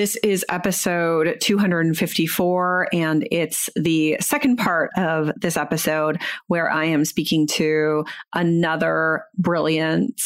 This 0.00 0.16
is 0.22 0.46
episode 0.48 1.36
254, 1.42 2.88
and 2.90 3.28
it's 3.30 3.68
the 3.76 4.16
second 4.18 4.56
part 4.56 4.88
of 4.96 5.30
this 5.38 5.58
episode 5.58 6.22
where 6.46 6.72
I 6.72 6.86
am 6.86 7.04
speaking 7.04 7.46
to 7.48 8.06
another 8.34 9.24
brilliant 9.36 10.18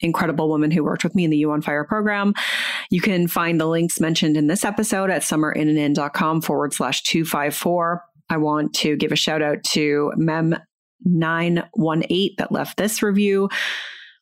incredible 0.00 0.48
woman 0.48 0.70
who 0.70 0.82
worked 0.82 1.04
with 1.04 1.14
me 1.14 1.24
in 1.24 1.30
the 1.30 1.36
You 1.36 1.50
on 1.50 1.60
Fire 1.60 1.84
program. 1.84 2.32
You 2.90 3.02
can 3.02 3.28
find 3.28 3.60
the 3.60 3.66
links 3.66 4.00
mentioned 4.00 4.38
in 4.38 4.46
this 4.46 4.64
episode 4.64 5.10
at 5.10 5.20
summerinnanen.com 5.20 6.40
forward 6.40 6.72
slash 6.72 7.02
254. 7.02 8.02
I 8.30 8.38
want 8.38 8.72
to 8.76 8.96
give 8.96 9.12
a 9.12 9.16
shout 9.16 9.42
out 9.42 9.62
to 9.64 10.10
Mem918 10.16 12.36
that 12.38 12.50
left 12.50 12.78
this 12.78 13.02
review. 13.02 13.50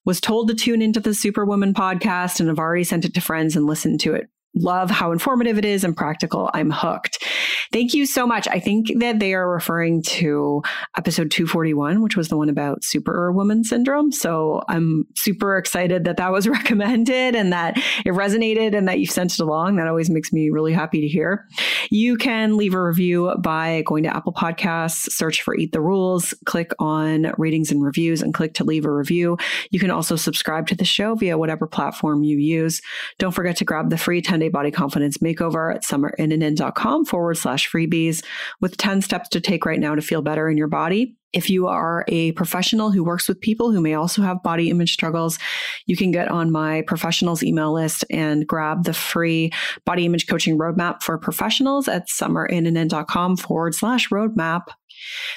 Was 0.05 0.21
told 0.21 0.49
to 0.49 0.55
tune 0.57 0.83
into 0.83 0.99
the 0.99 1.15
Superwoman 1.15 1.75
podcast 1.75 2.41
and 2.41 2.49
have 2.49 2.59
already 2.59 2.83
sent 2.83 3.05
it 3.05 3.15
to 3.15 3.21
friends 3.21 3.55
and 3.55 3.67
listened 3.67 4.01
to 4.01 4.15
it 4.15 4.29
love 4.57 4.91
how 4.91 5.13
informative 5.13 5.59
it 5.59 5.65
is 5.65 5.85
and 5.85 5.97
practical. 5.97 6.51
I'm 6.55 6.71
hooked. 6.71 7.25
Thank 7.73 7.95
you 7.95 8.07
so 8.07 8.27
much. 8.27 8.47
I 8.49 8.61
think 8.61 8.93
that 8.99 9.19
they 9.19 9.35
are 9.35 9.49
referring 9.49 10.03
to 10.03 10.63
episode 10.97 11.31
241, 11.31 12.03
which 12.03 12.17
was 12.17 12.29
the 12.29 12.37
one 12.37 12.49
about 12.49 12.85
superwoman 12.85 13.65
syndrome. 13.65 14.13
So 14.13 14.63
I'm 14.69 15.07
super 15.15 15.57
excited 15.57 16.05
that 16.05 16.17
that 16.19 16.33
was 16.33 16.49
recommended 16.57 17.35
and 17.35 17.53
that 17.53 17.77
it 18.05 18.13
resonated 18.13 18.77
and 18.77 18.89
that 18.89 18.99
you 19.01 19.07
sent 19.07 19.35
it 19.35 19.41
along. 19.41 19.77
That 19.77 19.89
always 19.89 20.11
makes 20.11 20.33
me 20.33 20.51
really 20.51 20.73
happy 20.73 21.01
to 21.01 21.09
hear. 21.09 21.47
You 21.91 22.17
can 22.17 22.57
leave 22.57 22.75
a 22.75 22.83
review 22.83 23.35
by 23.41 23.83
going 23.87 24.03
to 24.05 24.15
Apple 24.15 24.33
Podcasts, 24.33 25.11
search 25.11 25.43
for 25.43 25.55
Eat 25.57 25.73
the 25.73 25.81
Rules, 25.81 26.35
click 26.45 26.73
on 26.79 27.33
ratings 27.39 27.71
and 27.71 27.83
reviews, 27.83 28.23
and 28.23 28.35
click 28.35 28.55
to 28.55 28.65
leave 28.65 28.85
a 28.85 28.93
review. 28.93 29.37
You 29.71 29.81
can 29.81 29.91
also 29.91 30.17
subscribe 30.17 30.67
to 30.69 30.75
the 30.75 30.85
show 30.85 31.15
via 31.15 31.39
whatever 31.39 31.67
platform 31.67 32.23
you 32.23 32.39
use. 32.39 32.81
Don't 33.19 33.33
forget 33.33 33.57
to 33.57 33.65
grab 33.65 33.91
the 33.91 33.99
free 33.99 34.23
10 34.23 34.41
day 34.41 34.49
body 34.49 34.71
confidence 34.71 35.19
makeover 35.19 35.75
at 35.75 35.83
summerinnanen.com 35.83 37.05
forward 37.05 37.37
slash 37.37 37.56
freebies 37.65 38.25
with 38.61 38.77
10 38.77 39.03
steps 39.03 39.29
to 39.31 39.41
take 39.41 39.65
right 39.65 39.81
now 39.81 39.95
to 39.95 40.03
feel 40.03 40.23
better 40.23 40.49
in 40.49 40.57
your 40.57 40.69
body. 40.69 41.17
If 41.37 41.51
you 41.51 41.67
are 41.67 42.03
a 42.09 42.33
professional 42.33 42.91
who 42.91 43.05
works 43.05 43.29
with 43.29 43.43
people 43.43 43.71
who 43.71 43.83
may 43.83 43.93
also 43.93 44.23
have 44.23 44.43
body 44.43 44.71
image 44.71 44.95
struggles, 44.95 45.39
you 45.85 45.95
can 45.95 46.11
get 46.11 46.29
on 46.29 46.51
my 46.51 46.81
professionals 46.87 47.43
email 47.43 47.75
list 47.75 48.07
and 48.09 48.47
grab 48.47 48.85
the 48.85 48.95
free 48.95 49.53
body 49.85 50.07
image 50.07 50.29
coaching 50.29 50.57
roadmap 50.57 51.03
for 51.03 51.19
professionals 51.19 51.89
at 51.89 52.09
summerinnanen.com 52.09 53.37
forward 53.37 53.75
slash 53.75 54.09
roadmap. 54.09 54.69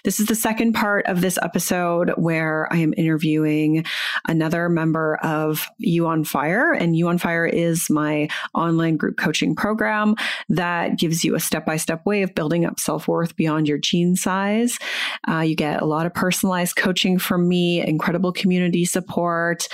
This 0.03 0.19
is 0.19 0.27
the 0.27 0.35
second 0.35 0.73
part 0.73 1.05
of 1.07 1.21
this 1.21 1.38
episode 1.41 2.11
where 2.11 2.71
I 2.71 2.77
am 2.77 2.93
interviewing 2.95 3.85
another 4.27 4.69
member 4.69 5.17
of 5.17 5.67
You 5.77 6.07
on 6.07 6.23
Fire. 6.23 6.71
And 6.71 6.95
You 6.95 7.07
on 7.09 7.17
Fire 7.17 7.45
is 7.45 7.89
my 7.89 8.29
online 8.53 8.97
group 8.97 9.17
coaching 9.17 9.55
program 9.55 10.15
that 10.49 10.97
gives 10.97 11.23
you 11.23 11.35
a 11.35 11.39
step 11.39 11.65
by 11.65 11.77
step 11.77 12.05
way 12.05 12.21
of 12.21 12.35
building 12.35 12.65
up 12.65 12.79
self 12.79 13.07
worth 13.07 13.35
beyond 13.35 13.67
your 13.67 13.77
jean 13.77 14.15
size. 14.15 14.77
Uh, 15.27 15.41
you 15.41 15.55
get 15.55 15.81
a 15.81 15.85
lot 15.89 16.05
of 16.05 16.13
personalized 16.13 16.75
coaching 16.75 17.17
from 17.17 17.47
me, 17.47 17.85
incredible 17.85 18.31
community 18.31 18.85
support, 18.85 19.67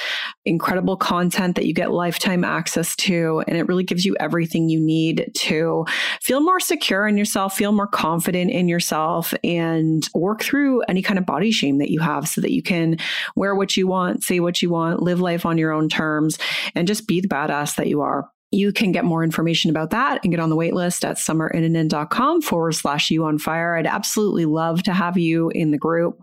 incredible 0.46 0.98
content 0.98 1.56
that 1.56 1.66
you 1.66 1.74
get 1.74 1.92
lifetime 1.92 2.44
access 2.44 2.96
to. 2.98 3.44
And 3.48 3.58
it 3.58 3.68
really 3.68 3.84
gives 3.84 4.06
you 4.06 4.16
everything 4.20 4.70
you 4.70 4.80
need 4.80 5.31
to 5.36 5.86
feel 6.22 6.42
more 6.42 6.59
secure 6.59 7.08
in 7.08 7.18
yourself, 7.18 7.56
feel 7.56 7.72
more 7.72 7.88
confident 7.88 8.52
in 8.52 8.68
yourself, 8.68 9.34
and 9.44 9.76
and 9.76 10.08
work 10.14 10.42
through 10.42 10.81
any 10.84 11.02
kind 11.02 11.20
of 11.20 11.26
body 11.26 11.52
shame 11.52 11.78
that 11.80 11.92
you 11.92 12.00
have 12.00 12.28
so 12.28 12.42
that 12.42 12.52
you 12.52 12.62
can 12.62 12.97
wear 13.36 13.56
what 13.56 13.76
you 13.76 13.88
want, 13.88 14.24
say 14.24 14.40
what 14.40 14.62
you 14.62 14.70
want, 14.70 15.02
live 15.02 15.20
life 15.20 15.46
on 15.46 15.58
your 15.58 15.72
own 15.72 15.90
terms, 15.90 16.38
and 16.74 16.88
just 16.88 17.08
be 17.08 17.22
the 17.22 17.28
badass 17.28 17.76
that 17.76 17.88
you 17.88 18.02
are. 18.02 18.30
You 18.52 18.72
can 18.72 18.92
get 18.92 19.04
more 19.04 19.24
information 19.24 19.70
about 19.70 19.90
that 19.90 20.22
and 20.24 20.32
get 20.32 20.40
on 20.40 20.50
the 20.50 20.56
waitlist 20.56 21.04
at 21.04 21.18
summerinnanen.com 21.18 22.42
forward 22.42 22.74
slash 22.74 23.12
you 23.12 23.26
on 23.26 23.38
fire. 23.38 23.76
I'd 23.76 23.88
absolutely 23.88 24.46
love 24.46 24.84
to 24.84 24.94
have 24.94 25.18
you 25.18 25.50
in 25.50 25.72
the 25.72 25.78
group. 25.78 26.22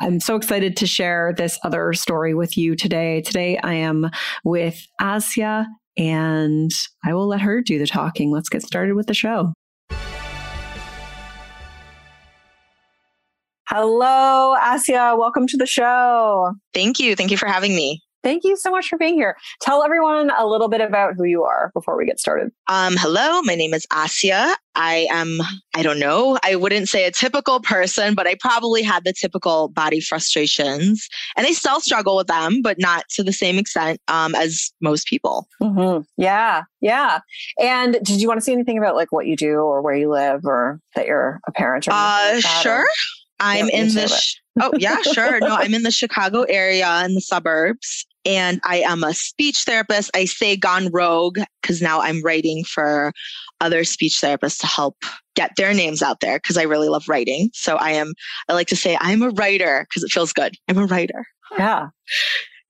I'm 0.00 0.18
so 0.18 0.34
excited 0.36 0.76
to 0.78 0.86
share 0.86 1.32
this 1.36 1.58
other 1.62 1.92
story 1.92 2.34
with 2.34 2.56
you 2.56 2.74
today. 2.74 3.20
Today 3.20 3.58
I 3.62 3.74
am 3.74 4.10
with 4.44 4.86
Asya 5.00 5.66
and 5.96 6.70
I 7.04 7.14
will 7.14 7.28
let 7.28 7.42
her 7.42 7.60
do 7.60 7.78
the 7.78 7.86
talking. 7.86 8.32
Let's 8.32 8.48
get 8.48 8.62
started 8.62 8.94
with 8.94 9.06
the 9.06 9.14
show. 9.14 9.52
Hello, 13.68 14.56
Asya. 14.60 15.18
Welcome 15.18 15.46
to 15.46 15.56
the 15.56 15.66
show. 15.66 16.52
Thank 16.74 16.98
you. 16.98 17.16
Thank 17.16 17.30
you 17.30 17.38
for 17.38 17.46
having 17.46 17.74
me. 17.74 18.02
Thank 18.22 18.44
you 18.44 18.56
so 18.56 18.70
much 18.70 18.88
for 18.88 18.98
being 18.98 19.14
here. 19.14 19.36
Tell 19.60 19.82
everyone 19.82 20.30
a 20.38 20.46
little 20.46 20.68
bit 20.68 20.80
about 20.80 21.14
who 21.16 21.24
you 21.24 21.42
are 21.44 21.70
before 21.74 21.96
we 21.96 22.06
get 22.06 22.20
started. 22.20 22.52
Um, 22.68 22.94
hello, 22.96 23.42
my 23.42 23.54
name 23.54 23.74
is 23.74 23.86
Asya. 23.86 24.54
I 24.74 25.06
am, 25.10 25.38
I 25.74 25.82
don't 25.82 25.98
know, 25.98 26.38
I 26.42 26.56
wouldn't 26.56 26.88
say 26.88 27.04
a 27.04 27.10
typical 27.10 27.60
person, 27.60 28.14
but 28.14 28.26
I 28.26 28.36
probably 28.36 28.82
had 28.82 29.04
the 29.04 29.12
typical 29.12 29.68
body 29.68 30.00
frustrations 30.00 31.08
and 31.36 31.46
I 31.46 31.52
still 31.52 31.80
struggle 31.80 32.16
with 32.16 32.26
them, 32.26 32.62
but 32.62 32.78
not 32.78 33.06
to 33.10 33.22
the 33.22 33.32
same 33.32 33.58
extent 33.58 34.00
um, 34.08 34.34
as 34.34 34.72
most 34.80 35.06
people. 35.08 35.46
Mm-hmm. 35.60 36.02
Yeah, 36.16 36.62
yeah. 36.80 37.20
And 37.60 37.98
did 38.02 38.22
you 38.22 38.28
want 38.28 38.38
to 38.38 38.44
say 38.44 38.52
anything 38.52 38.78
about 38.78 38.94
like 38.94 39.12
what 39.12 39.26
you 39.26 39.36
do 39.36 39.56
or 39.56 39.82
where 39.82 39.94
you 39.94 40.10
live 40.10 40.46
or 40.46 40.80
that 40.94 41.06
you're 41.06 41.40
a 41.46 41.52
parent? 41.52 41.86
Or 41.88 41.92
uh, 41.92 42.40
sure. 42.40 42.82
Or? 42.82 42.86
I'm 43.42 43.68
in 43.68 43.88
the. 43.88 44.08
Sh- 44.08 44.36
oh 44.60 44.72
yeah, 44.78 45.02
sure. 45.02 45.40
No, 45.40 45.56
I'm 45.56 45.74
in 45.74 45.82
the 45.82 45.90
Chicago 45.90 46.42
area 46.42 47.04
in 47.04 47.14
the 47.14 47.20
suburbs, 47.20 48.06
and 48.24 48.60
I 48.64 48.78
am 48.78 49.02
a 49.04 49.14
speech 49.14 49.64
therapist. 49.64 50.10
I 50.14 50.24
say 50.24 50.56
gone 50.56 50.90
rogue 50.92 51.38
because 51.60 51.82
now 51.82 52.00
I'm 52.00 52.22
writing 52.22 52.64
for 52.64 53.12
other 53.60 53.84
speech 53.84 54.20
therapists 54.20 54.58
to 54.60 54.66
help 54.66 54.96
get 55.34 55.52
their 55.56 55.72
names 55.72 56.02
out 56.02 56.20
there 56.20 56.38
because 56.38 56.56
I 56.56 56.62
really 56.62 56.88
love 56.88 57.08
writing. 57.08 57.50
So 57.54 57.76
I 57.76 57.92
am. 57.92 58.12
I 58.48 58.54
like 58.54 58.68
to 58.68 58.76
say 58.76 58.96
I'm 59.00 59.22
a 59.22 59.30
writer 59.30 59.86
because 59.88 60.02
it 60.02 60.12
feels 60.12 60.32
good. 60.32 60.54
I'm 60.68 60.78
a 60.78 60.86
writer. 60.86 61.26
Yeah. 61.58 61.88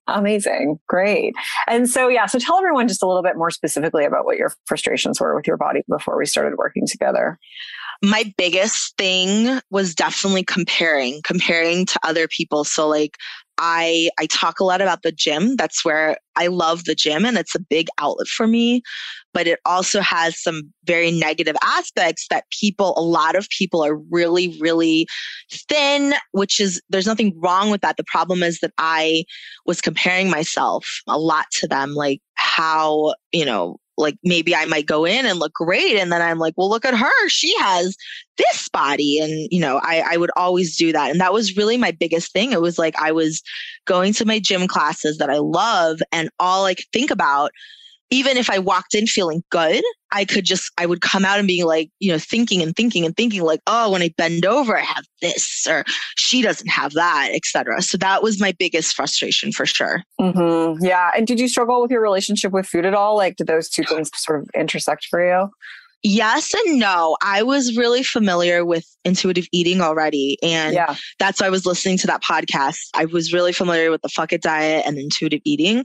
Amazing. 0.07 0.79
Great. 0.89 1.33
And 1.67 1.89
so, 1.89 2.09
yeah, 2.09 2.25
so 2.25 2.37
tell 2.37 2.57
everyone 2.57 2.89
just 2.89 3.01
a 3.01 3.07
little 3.07 3.23
bit 3.23 3.37
more 3.37 3.51
specifically 3.51 4.03
about 4.03 4.25
what 4.25 4.37
your 4.37 4.51
frustrations 4.65 5.19
were 5.21 5.33
with 5.33 5.47
your 5.47 5.55
body 5.55 5.81
before 5.87 6.17
we 6.17 6.25
started 6.25 6.57
working 6.57 6.85
together 6.85 7.39
my 8.03 8.33
biggest 8.37 8.97
thing 8.97 9.61
was 9.71 9.95
definitely 9.95 10.43
comparing, 10.43 11.21
comparing 11.23 11.85
to 11.85 11.97
other 12.03 12.27
people. 12.27 12.65
So 12.65 12.87
like 12.87 13.17
I 13.57 14.09
I 14.17 14.27
talk 14.27 14.59
a 14.59 14.63
lot 14.63 14.81
about 14.81 15.03
the 15.03 15.11
gym. 15.11 15.55
That's 15.55 15.85
where 15.85 16.17
I 16.35 16.47
love 16.47 16.85
the 16.85 16.95
gym 16.95 17.25
and 17.25 17.37
it's 17.37 17.55
a 17.55 17.59
big 17.59 17.87
outlet 17.99 18.27
for 18.27 18.47
me, 18.47 18.81
but 19.33 19.47
it 19.47 19.59
also 19.65 20.01
has 20.01 20.41
some 20.41 20.73
very 20.85 21.11
negative 21.11 21.55
aspects 21.63 22.27
that 22.29 22.45
people 22.59 22.93
a 22.97 23.01
lot 23.01 23.35
of 23.35 23.47
people 23.49 23.83
are 23.83 23.95
really 23.95 24.57
really 24.59 25.07
thin, 25.51 26.13
which 26.31 26.59
is 26.59 26.81
there's 26.89 27.07
nothing 27.07 27.33
wrong 27.39 27.69
with 27.69 27.81
that. 27.81 27.97
The 27.97 28.05
problem 28.05 28.43
is 28.43 28.59
that 28.59 28.73
I 28.77 29.25
was 29.65 29.81
comparing 29.81 30.29
myself 30.29 30.87
a 31.07 31.17
lot 31.19 31.45
to 31.59 31.67
them 31.67 31.93
like 31.93 32.21
how, 32.35 33.13
you 33.31 33.45
know, 33.45 33.77
like 33.97 34.17
maybe 34.23 34.55
I 34.55 34.65
might 34.65 34.85
go 34.85 35.05
in 35.05 35.25
and 35.25 35.39
look 35.39 35.53
great. 35.53 35.97
And 35.97 36.11
then 36.11 36.21
I'm 36.21 36.39
like, 36.39 36.53
well, 36.57 36.69
look 36.69 36.85
at 36.85 36.97
her. 36.97 37.29
She 37.29 37.55
has 37.59 37.95
this 38.37 38.69
body. 38.69 39.19
And, 39.19 39.47
you 39.51 39.59
know, 39.59 39.79
I, 39.83 40.03
I 40.11 40.17
would 40.17 40.31
always 40.35 40.75
do 40.75 40.91
that. 40.91 41.11
And 41.11 41.19
that 41.19 41.33
was 41.33 41.55
really 41.55 41.77
my 41.77 41.91
biggest 41.91 42.33
thing. 42.33 42.51
It 42.51 42.61
was 42.61 42.79
like 42.79 42.95
I 42.97 43.11
was 43.11 43.43
going 43.85 44.13
to 44.13 44.25
my 44.25 44.39
gym 44.39 44.67
classes 44.67 45.17
that 45.17 45.29
I 45.29 45.37
love, 45.37 45.99
and 46.11 46.29
all 46.39 46.65
I 46.65 46.73
could 46.73 46.91
think 46.91 47.11
about 47.11 47.51
even 48.13 48.37
if 48.37 48.47
I 48.47 48.59
walked 48.59 48.93
in 48.93 49.07
feeling 49.07 49.43
good, 49.49 49.83
I 50.11 50.23
could 50.23 50.45
just, 50.45 50.71
I 50.77 50.85
would 50.85 51.01
come 51.01 51.25
out 51.25 51.39
and 51.39 51.47
be 51.47 51.63
like, 51.63 51.89
you 51.99 52.11
know, 52.11 52.19
thinking 52.19 52.61
and 52.61 52.75
thinking 52.75 53.05
and 53.05 53.17
thinking 53.17 53.41
like, 53.41 53.59
oh, 53.65 53.91
when 53.91 54.03
I 54.03 54.13
bend 54.15 54.45
over, 54.45 54.77
I 54.77 54.81
have 54.81 55.03
this, 55.19 55.65
or 55.67 55.83
she 56.15 56.43
doesn't 56.43 56.67
have 56.67 56.93
that, 56.93 57.31
etc. 57.33 57.81
So 57.81 57.97
that 57.97 58.21
was 58.21 58.39
my 58.39 58.51
biggest 58.51 58.95
frustration 58.95 59.51
for 59.51 59.65
sure. 59.65 60.03
Mm-hmm. 60.21 60.85
Yeah. 60.85 61.09
And 61.17 61.25
did 61.25 61.39
you 61.39 61.47
struggle 61.47 61.81
with 61.81 61.89
your 61.89 62.01
relationship 62.01 62.51
with 62.51 62.67
food 62.67 62.85
at 62.85 62.93
all? 62.93 63.17
Like, 63.17 63.37
did 63.37 63.47
those 63.47 63.67
two 63.67 63.83
things 63.83 64.11
sort 64.15 64.41
of 64.41 64.49
intersect 64.53 65.07
for 65.09 65.25
you? 65.25 65.49
Yes 66.03 66.53
and 66.53 66.79
no. 66.79 67.17
I 67.23 67.41
was 67.43 67.77
really 67.77 68.03
familiar 68.03 68.65
with 68.65 68.85
intuitive 69.05 69.47
eating 69.53 69.81
already. 69.81 70.37
And 70.43 70.75
yeah. 70.75 70.95
that's 71.17 71.39
why 71.39 71.47
I 71.47 71.49
was 71.49 71.65
listening 71.65 71.97
to 71.99 72.07
that 72.07 72.21
podcast. 72.21 72.89
I 72.93 73.05
was 73.05 73.31
really 73.31 73.53
familiar 73.53 73.89
with 73.89 74.01
the 74.01 74.09
fuck 74.09 74.33
it 74.33 74.41
diet 74.41 74.83
and 74.85 74.97
intuitive 74.97 75.39
eating. 75.45 75.83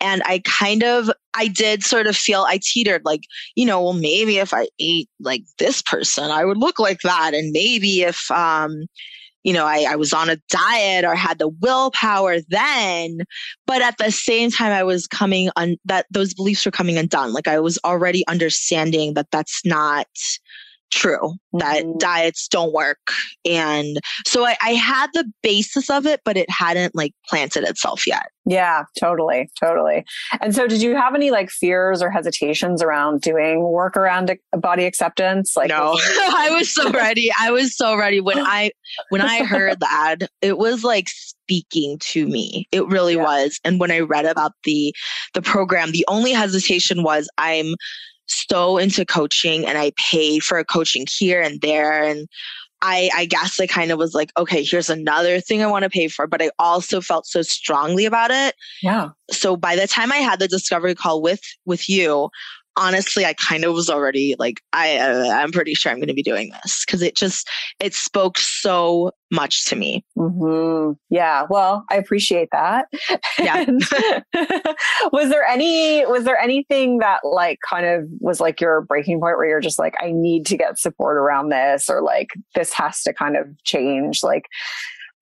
And 0.00 0.22
I 0.24 0.42
kind 0.44 0.82
of, 0.82 1.10
I 1.34 1.48
did 1.48 1.82
sort 1.82 2.06
of 2.06 2.16
feel 2.16 2.44
I 2.48 2.60
teetered 2.62 3.02
like, 3.04 3.22
you 3.54 3.64
know, 3.66 3.82
well, 3.82 3.92
maybe 3.92 4.38
if 4.38 4.52
I 4.52 4.68
ate 4.78 5.08
like 5.20 5.44
this 5.58 5.82
person, 5.82 6.30
I 6.30 6.44
would 6.44 6.58
look 6.58 6.78
like 6.78 7.00
that. 7.02 7.32
And 7.34 7.52
maybe 7.52 8.02
if, 8.02 8.30
um, 8.30 8.86
you 9.46 9.52
know, 9.52 9.64
I, 9.64 9.86
I 9.90 9.96
was 9.96 10.12
on 10.12 10.28
a 10.28 10.38
diet 10.50 11.04
or 11.04 11.14
had 11.14 11.38
the 11.38 11.48
willpower 11.48 12.38
then, 12.48 13.18
but 13.64 13.80
at 13.80 13.96
the 13.96 14.10
same 14.10 14.50
time, 14.50 14.72
I 14.72 14.82
was 14.82 15.06
coming 15.06 15.50
on 15.54 15.76
that 15.84 16.06
those 16.10 16.34
beliefs 16.34 16.66
were 16.66 16.72
coming 16.72 16.98
undone. 16.98 17.32
Like 17.32 17.46
I 17.46 17.60
was 17.60 17.78
already 17.84 18.26
understanding 18.26 19.14
that 19.14 19.30
that's 19.30 19.64
not 19.64 20.08
true 20.90 21.34
that 21.54 21.84
mm-hmm. 21.84 21.98
diets 21.98 22.48
don't 22.48 22.72
work. 22.72 22.98
And 23.44 23.98
so 24.26 24.44
I, 24.44 24.56
I, 24.62 24.70
had 24.70 25.08
the 25.14 25.30
basis 25.42 25.90
of 25.90 26.06
it 26.06 26.20
but 26.24 26.36
it 26.36 26.48
hadn't 26.50 26.94
like 26.94 27.12
planted 27.28 27.64
itself 27.64 28.06
yet. 28.06 28.26
Yeah 28.44 28.84
totally 28.98 29.50
totally. 29.60 30.04
And 30.40 30.54
so 30.54 30.66
did 30.66 30.82
you 30.82 30.94
have 30.94 31.14
any 31.14 31.30
like 31.30 31.50
fears 31.50 32.02
or 32.02 32.10
hesitations 32.10 32.82
around 32.82 33.20
doing 33.20 33.62
work 33.62 33.96
around 33.96 34.36
body 34.52 34.84
acceptance? 34.84 35.56
Like 35.56 35.68
no 35.68 35.96
i 36.18 36.50
was 36.50 36.72
so 36.72 36.90
ready 36.92 37.30
i 37.40 37.50
was 37.50 37.76
so 37.76 37.96
ready 37.96 38.20
when 38.20 38.38
i 38.38 38.70
when 39.08 39.20
i 39.20 39.44
heard 39.44 39.80
the 39.80 39.88
ad 39.90 40.28
it 40.40 40.58
was 40.58 40.84
like 40.84 41.08
speaking 41.46 41.96
to 42.00 42.26
me. 42.26 42.66
It 42.72 42.86
really 42.88 43.14
yeah. 43.14 43.22
was. 43.22 43.60
And 43.64 43.78
when 43.78 43.90
i 43.90 44.00
read 44.00 44.26
about 44.26 44.52
the 44.64 44.94
the 45.34 45.42
program 45.42 45.92
the 45.92 46.04
only 46.08 46.32
hesitation 46.32 47.02
was 47.02 47.28
i'm 47.38 47.74
so 48.26 48.78
into 48.78 49.04
coaching 49.04 49.66
and 49.66 49.78
I 49.78 49.92
pay 49.96 50.38
for 50.38 50.58
a 50.58 50.64
coaching 50.64 51.06
here 51.08 51.40
and 51.40 51.60
there. 51.60 52.02
And 52.02 52.28
I, 52.82 53.10
I 53.14 53.24
guess 53.26 53.58
I 53.58 53.66
kind 53.66 53.90
of 53.90 53.98
was 53.98 54.14
like, 54.14 54.30
okay, 54.36 54.62
here's 54.62 54.90
another 54.90 55.40
thing 55.40 55.62
I 55.62 55.66
want 55.66 55.84
to 55.84 55.90
pay 55.90 56.08
for, 56.08 56.26
but 56.26 56.42
I 56.42 56.50
also 56.58 57.00
felt 57.00 57.26
so 57.26 57.42
strongly 57.42 58.04
about 58.04 58.30
it. 58.30 58.54
Yeah. 58.82 59.10
So 59.30 59.56
by 59.56 59.76
the 59.76 59.86
time 59.86 60.12
I 60.12 60.18
had 60.18 60.38
the 60.38 60.48
discovery 60.48 60.94
call 60.94 61.22
with 61.22 61.40
with 61.64 61.88
you, 61.88 62.30
honestly, 62.76 63.24
I 63.24 63.34
kind 63.48 63.64
of 63.64 63.74
was 63.74 63.90
already 63.90 64.34
like, 64.38 64.60
I, 64.72 64.98
uh, 64.98 65.30
I'm 65.30 65.52
pretty 65.52 65.74
sure 65.74 65.90
I'm 65.90 65.98
going 65.98 66.08
to 66.08 66.14
be 66.14 66.22
doing 66.22 66.50
this 66.62 66.84
because 66.84 67.02
it 67.02 67.16
just, 67.16 67.48
it 67.80 67.94
spoke 67.94 68.38
so 68.38 69.12
much 69.30 69.66
to 69.66 69.76
me. 69.76 70.04
Mm-hmm. 70.16 70.92
Yeah. 71.10 71.46
Well, 71.48 71.84
I 71.90 71.96
appreciate 71.96 72.48
that. 72.52 72.86
Yeah. 73.38 73.64
was 75.12 75.30
there 75.30 75.44
any, 75.44 76.04
was 76.06 76.24
there 76.24 76.38
anything 76.38 76.98
that 76.98 77.20
like 77.24 77.58
kind 77.68 77.86
of 77.86 78.04
was 78.20 78.40
like 78.40 78.60
your 78.60 78.82
breaking 78.82 79.20
point 79.20 79.36
where 79.36 79.48
you're 79.48 79.60
just 79.60 79.78
like, 79.78 79.94
I 80.00 80.12
need 80.12 80.46
to 80.46 80.56
get 80.56 80.78
support 80.78 81.16
around 81.16 81.48
this 81.48 81.88
or 81.88 82.02
like 82.02 82.28
this 82.54 82.72
has 82.74 83.02
to 83.02 83.12
kind 83.12 83.36
of 83.36 83.46
change? 83.64 84.22
Like, 84.22 84.46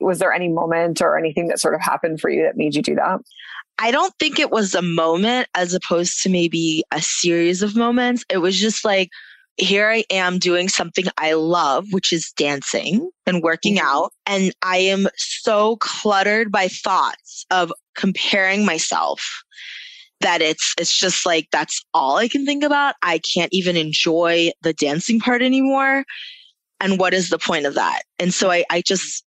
was 0.01 0.19
there 0.19 0.33
any 0.33 0.49
moment 0.49 1.01
or 1.01 1.19
anything 1.19 1.49
that 1.49 1.61
sort 1.61 1.75
of 1.75 1.81
happened 1.81 2.21
for 2.21 2.31
you 2.31 2.43
that 2.43 2.57
made 2.57 2.75
you 2.75 2.83
do 2.83 2.95
that? 2.95 3.21
I 3.79 3.91
don't 3.91 4.15
think 4.19 4.39
it 4.39 4.51
was 4.51 4.75
a 4.75 4.83
moment 4.83 5.49
as 5.55 5.75
opposed 5.75 6.23
to 6.23 6.31
maybe 6.31 6.85
a 6.93 7.03
series 7.03 7.63
of 7.63 7.75
moments. 7.75 8.25
It 8.29 8.39
was 8.39 8.59
just 8.59 8.85
like, 8.85 9.11
here 9.57 9.89
I 9.89 10.05
am 10.11 10.39
doing 10.39 10.69
something 10.69 11.05
I 11.19 11.35
love, 11.35 11.87
which 11.93 12.13
is 12.13 12.33
dancing 12.33 13.11
and 13.27 13.43
working 13.43 13.77
mm-hmm. 13.77 13.87
out. 13.87 14.13
And 14.27 14.53
I 14.63 14.79
am 14.79 15.07
so 15.17 15.77
cluttered 15.77 16.51
by 16.51 16.69
thoughts 16.69 17.47
of 17.51 17.73
comparing 17.95 18.65
myself 18.65 19.23
that 20.21 20.41
it's 20.41 20.75
it's 20.79 20.97
just 20.97 21.27
like 21.27 21.49
that's 21.53 21.85
all 21.93 22.17
I 22.17 22.29
can 22.29 22.47
think 22.47 22.65
about. 22.65 22.95
I 23.03 23.19
can't 23.19 23.53
even 23.53 23.77
enjoy 23.77 24.51
the 24.63 24.73
dancing 24.73 25.21
part 25.21 25.43
anymore. 25.43 26.05
And 26.81 26.99
what 26.99 27.15
is 27.15 27.31
the 27.31 27.39
point 27.39 27.67
of 27.67 27.75
that? 27.75 28.03
And 28.19 28.33
so 28.33 28.51
I, 28.51 28.65
I 28.71 28.81
just 28.81 29.25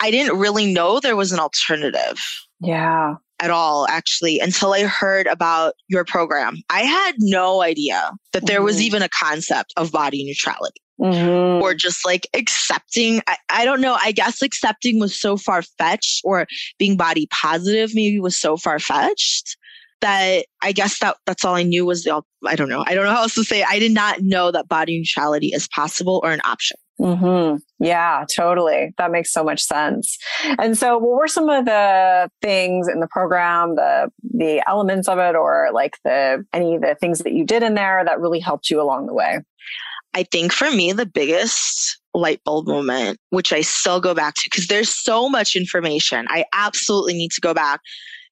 I 0.00 0.10
didn't 0.10 0.38
really 0.38 0.72
know 0.72 1.00
there 1.00 1.16
was 1.16 1.32
an 1.32 1.38
alternative. 1.38 2.20
Yeah 2.60 3.14
at 3.40 3.50
all, 3.50 3.86
actually, 3.88 4.38
until 4.38 4.72
I 4.72 4.84
heard 4.84 5.26
about 5.26 5.74
your 5.88 6.04
program. 6.04 6.58
I 6.68 6.82
had 6.82 7.14
no 7.18 7.62
idea 7.62 8.12
that 8.32 8.46
there 8.46 8.58
mm-hmm. 8.58 8.66
was 8.66 8.82
even 8.82 9.02
a 9.02 9.08
concept 9.08 9.72
of 9.76 9.90
body 9.90 10.24
neutrality. 10.24 10.80
Mm-hmm. 11.00 11.62
Or 11.62 11.72
just 11.72 12.04
like 12.04 12.28
accepting. 12.34 13.22
I, 13.26 13.38
I 13.48 13.64
don't 13.64 13.80
know. 13.80 13.96
I 13.98 14.12
guess 14.12 14.42
accepting 14.42 15.00
was 15.00 15.18
so 15.18 15.38
far 15.38 15.62
fetched, 15.62 16.20
or 16.24 16.46
being 16.78 16.98
body 16.98 17.26
positive 17.30 17.94
maybe 17.94 18.20
was 18.20 18.38
so 18.38 18.58
far 18.58 18.78
fetched 18.78 19.56
that 20.02 20.44
I 20.60 20.72
guess 20.72 20.98
that 20.98 21.16
that's 21.24 21.42
all 21.42 21.54
I 21.54 21.62
knew 21.62 21.86
was 21.86 22.04
the 22.04 22.20
I 22.46 22.54
don't 22.54 22.68
know. 22.68 22.84
I 22.86 22.94
don't 22.94 23.04
know 23.04 23.12
how 23.12 23.22
else 23.22 23.34
to 23.36 23.44
say. 23.44 23.60
It. 23.60 23.68
I 23.70 23.78
did 23.78 23.92
not 23.92 24.20
know 24.20 24.50
that 24.50 24.68
body 24.68 24.98
neutrality 24.98 25.52
is 25.54 25.66
possible 25.68 26.20
or 26.22 26.32
an 26.32 26.42
option. 26.44 26.76
Mm-hmm. 27.00 27.56
Yeah, 27.82 28.26
totally. 28.34 28.92
That 28.98 29.10
makes 29.10 29.32
so 29.32 29.42
much 29.42 29.62
sense. 29.62 30.18
And 30.58 30.76
so, 30.76 30.98
what 30.98 31.18
were 31.18 31.28
some 31.28 31.48
of 31.48 31.64
the 31.64 32.30
things 32.42 32.88
in 32.88 33.00
the 33.00 33.08
program, 33.10 33.76
the 33.76 34.10
the 34.34 34.62
elements 34.68 35.08
of 35.08 35.18
it, 35.18 35.34
or 35.34 35.70
like 35.72 35.96
the 36.04 36.44
any 36.52 36.74
of 36.74 36.82
the 36.82 36.96
things 37.00 37.20
that 37.20 37.32
you 37.32 37.46
did 37.46 37.62
in 37.62 37.74
there 37.74 38.04
that 38.04 38.20
really 38.20 38.40
helped 38.40 38.68
you 38.68 38.82
along 38.82 39.06
the 39.06 39.14
way? 39.14 39.38
I 40.12 40.24
think 40.24 40.52
for 40.52 40.70
me, 40.70 40.92
the 40.92 41.06
biggest 41.06 41.98
light 42.12 42.42
bulb 42.44 42.66
moment, 42.66 43.18
which 43.30 43.52
I 43.52 43.62
still 43.62 44.00
go 44.00 44.12
back 44.12 44.34
to 44.34 44.42
because 44.44 44.66
there's 44.66 44.94
so 44.94 45.28
much 45.28 45.56
information. 45.56 46.26
I 46.28 46.44
absolutely 46.52 47.14
need 47.14 47.30
to 47.32 47.40
go 47.40 47.54
back 47.54 47.80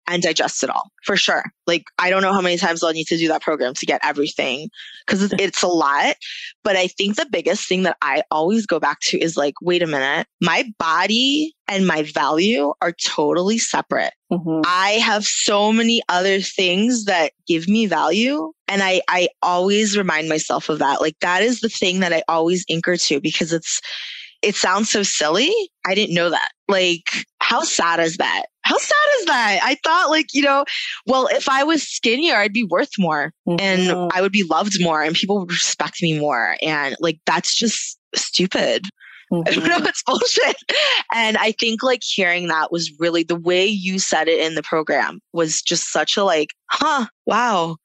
and 0.09 0.23
digest 0.23 0.63
it 0.65 0.71
all 0.71 0.91
for 1.05 1.17
sure. 1.17 1.45
Like, 1.67 1.85
I 1.99 2.11
don't 2.11 2.23
know 2.23 2.33
how 2.33 2.41
many 2.41 2.57
times 2.57 2.83
I'll 2.83 2.93
need 2.93 3.07
to 3.09 3.17
do 3.19 3.29
that 3.29 3.43
program 3.43 3.75
to 3.75 3.87
get 3.87 4.01
everything 4.03 4.71
because 5.07 5.33
it's 5.39 5.63
a 5.63 5.69
lot. 5.69 6.17
But 6.65 6.77
I 6.77 6.89
think 6.89 7.17
the 7.17 7.29
biggest 7.31 7.69
thing 7.69 7.83
that 7.83 7.97
I 8.03 8.23
always 8.31 8.67
go 8.67 8.81
back 8.81 9.01
to 9.03 9.19
is 9.19 9.37
like, 9.37 9.55
wait 9.61 9.83
a 9.83 9.87
minute, 9.87 10.27
my 10.41 10.65
body 10.79 11.55
and 11.69 11.87
my 11.87 12.03
value 12.03 12.73
are 12.81 12.93
totally 12.93 13.59
separate. 13.59 14.13
Mm-hmm. 14.33 14.63
I 14.65 14.93
have 14.93 15.25
so 15.25 15.73
many 15.73 16.03
other 16.09 16.41
things 16.41 17.05
that 17.05 17.33
give 17.47 17.69
me 17.69 17.87
value. 17.87 18.53
And 18.67 18.83
I, 18.83 19.03
I 19.09 19.29
always 19.43 19.97
remind 19.97 20.29
myself 20.29 20.69
of 20.69 20.79
that. 20.79 21.01
Like, 21.01 21.17
that 21.21 21.43
is 21.43 21.61
the 21.61 21.69
thing 21.69 22.01
that 22.01 22.13
I 22.13 22.23
always 22.29 22.65
anchor 22.71 22.97
to 22.97 23.21
because 23.21 23.53
it's, 23.53 23.81
it 24.41 24.55
sounds 24.55 24.91
so 24.91 25.03
silly. 25.03 25.53
I 25.87 25.95
didn't 25.95 26.15
know 26.15 26.31
that. 26.31 26.51
Like, 26.69 27.27
how 27.41 27.63
sad 27.63 27.99
is 28.01 28.19
that? 28.19 28.45
How 28.69 28.77
sad 28.77 29.21
is 29.21 29.25
that? 29.25 29.61
I 29.63 29.77
thought, 29.83 30.11
like, 30.11 30.27
you 30.35 30.43
know, 30.43 30.67
well, 31.07 31.27
if 31.29 31.49
I 31.49 31.65
was 31.65 31.83
skinnier, 31.83 32.37
I'd 32.37 32.53
be 32.53 32.65
worth 32.65 32.91
more 32.99 33.33
mm-hmm. 33.49 33.57
and 33.59 34.13
I 34.13 34.21
would 34.21 34.31
be 34.31 34.43
loved 34.43 34.77
more 34.79 35.03
and 35.03 35.17
people 35.17 35.39
would 35.39 35.51
respect 35.51 36.03
me 36.03 36.19
more. 36.19 36.57
And 36.61 36.95
like, 37.01 37.19
that's 37.25 37.55
just 37.55 37.99
stupid. 38.15 38.85
Mm-hmm. 39.33 39.43
I 39.49 39.51
don't 39.53 39.69
know, 39.83 39.89
it's 39.89 40.03
bullshit. 40.03 40.57
And 41.15 41.39
I 41.39 41.53
think 41.53 41.83
like 41.83 42.03
hearing 42.05 42.49
that 42.49 42.71
was 42.71 42.93
really 42.99 43.23
the 43.23 43.41
way 43.41 43.65
you 43.65 43.99
said 43.99 44.29
it 44.29 44.39
in 44.39 44.55
the 44.55 44.63
program 44.63 45.21
was 45.33 45.63
just 45.63 45.91
such 45.91 46.19
a 46.19 46.25
like, 46.25 46.51
huh, 46.71 47.07
wow. 47.25 47.77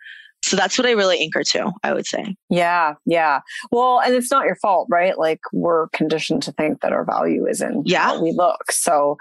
So 0.43 0.57
that's 0.57 0.77
what 0.77 0.85
I 0.85 0.91
really 0.91 1.19
anchor 1.19 1.41
to, 1.51 1.71
I 1.83 1.93
would 1.93 2.05
say. 2.05 2.35
Yeah, 2.49 2.95
yeah. 3.05 3.39
Well, 3.71 4.01
and 4.01 4.13
it's 4.13 4.29
not 4.29 4.45
your 4.45 4.57
fault, 4.57 4.89
right? 4.91 5.17
Like 5.17 5.39
we're 5.53 5.87
conditioned 5.89 6.43
to 6.43 6.51
think 6.51 6.81
that 6.81 6.91
our 6.91 7.05
value 7.05 7.47
is 7.47 7.61
in 7.61 7.83
yeah. 7.85 8.03
how 8.03 8.21
we 8.21 8.33
look. 8.33 8.69
So 8.69 9.15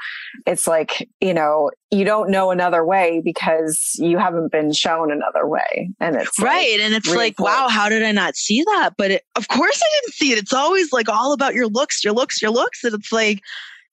it's 0.47 0.67
like, 0.67 1.09
you 1.21 1.33
know, 1.33 1.71
you 1.93 2.05
don't 2.05 2.29
know 2.29 2.50
another 2.50 2.85
way 2.85 3.23
because 3.25 3.93
you 4.00 4.19
haven't 4.19 4.50
been 4.50 4.73
shown 4.73 5.12
another 5.12 5.47
way. 5.47 5.91
And 6.00 6.17
it's 6.17 6.41
right. 6.41 6.73
Like 6.73 6.81
and 6.81 6.95
it's 6.95 7.14
like, 7.14 7.38
wow, 7.38 7.69
how 7.69 7.88
did 7.88 8.02
I 8.02 8.11
not 8.11 8.35
see 8.35 8.64
that? 8.64 8.95
But 8.99 9.12
it, 9.12 9.23
of 9.37 9.47
course 9.47 9.81
I 9.81 10.00
didn't 10.00 10.14
see 10.14 10.33
it. 10.33 10.38
It's 10.38 10.52
always 10.52 10.93
like 10.93 11.09
all 11.09 11.33
about 11.33 11.55
your 11.55 11.69
looks, 11.69 12.02
your 12.02 12.14
looks, 12.14 12.43
your 12.43 12.50
looks. 12.50 12.83
And 12.83 12.95
it's 12.95 13.12
like, 13.12 13.41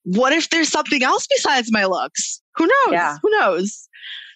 what 0.03 0.33
if 0.33 0.49
there's 0.49 0.69
something 0.69 1.03
else 1.03 1.27
besides 1.27 1.71
my 1.71 1.85
looks? 1.85 2.41
Who 2.55 2.65
knows? 2.65 2.93
Yeah. 2.93 3.17
Who 3.21 3.29
knows? 3.31 3.87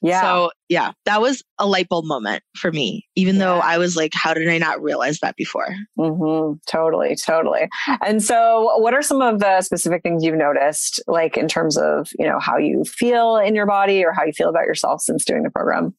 Yeah. 0.03 0.21
So 0.21 0.51
yeah, 0.67 0.91
that 1.05 1.21
was 1.21 1.43
a 1.57 1.65
light 1.65 1.87
bulb 1.87 2.05
moment 2.05 2.43
for 2.57 2.71
me, 2.71 3.07
even 3.15 3.35
yeah. 3.35 3.45
though 3.45 3.59
I 3.59 3.77
was 3.77 3.95
like, 3.95 4.11
how 4.13 4.33
did 4.33 4.49
I 4.49 4.57
not 4.57 4.81
realize 4.81 5.19
that 5.19 5.37
before? 5.37 5.73
Mm-hmm. 5.97 6.57
Totally, 6.69 7.15
totally. 7.15 7.69
And 8.05 8.21
so 8.21 8.77
what 8.79 8.93
are 8.93 9.01
some 9.01 9.21
of 9.21 9.39
the 9.39 9.61
specific 9.61 10.03
things 10.03 10.23
you've 10.23 10.35
noticed, 10.35 11.01
like 11.07 11.37
in 11.37 11.47
terms 11.47 11.77
of, 11.77 12.09
you 12.19 12.27
know, 12.27 12.37
how 12.37 12.57
you 12.57 12.83
feel 12.83 13.37
in 13.37 13.55
your 13.55 13.65
body 13.65 14.03
or 14.03 14.11
how 14.11 14.25
you 14.25 14.33
feel 14.33 14.49
about 14.49 14.65
yourself 14.65 15.01
since 15.01 15.23
doing 15.23 15.43
the 15.43 15.49
program? 15.49 15.95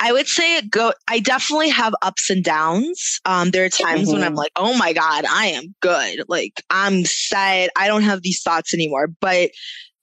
I 0.00 0.10
would 0.10 0.26
say 0.26 0.56
it 0.56 0.68
go 0.68 0.92
I 1.06 1.20
definitely 1.20 1.68
have 1.68 1.94
ups 2.02 2.28
and 2.28 2.42
downs. 2.42 3.20
Um 3.24 3.50
there 3.50 3.64
are 3.64 3.68
times 3.68 4.08
mm-hmm. 4.08 4.14
when 4.14 4.22
I'm 4.22 4.30
mm-hmm. 4.30 4.38
like, 4.38 4.52
"Oh 4.56 4.76
my 4.76 4.92
god, 4.92 5.24
I 5.30 5.46
am 5.46 5.76
good. 5.80 6.24
Like 6.26 6.60
I'm 6.70 7.04
set. 7.04 7.70
I 7.76 7.86
don't 7.86 8.02
have 8.02 8.22
these 8.22 8.42
thoughts 8.42 8.74
anymore." 8.74 9.06
But 9.20 9.50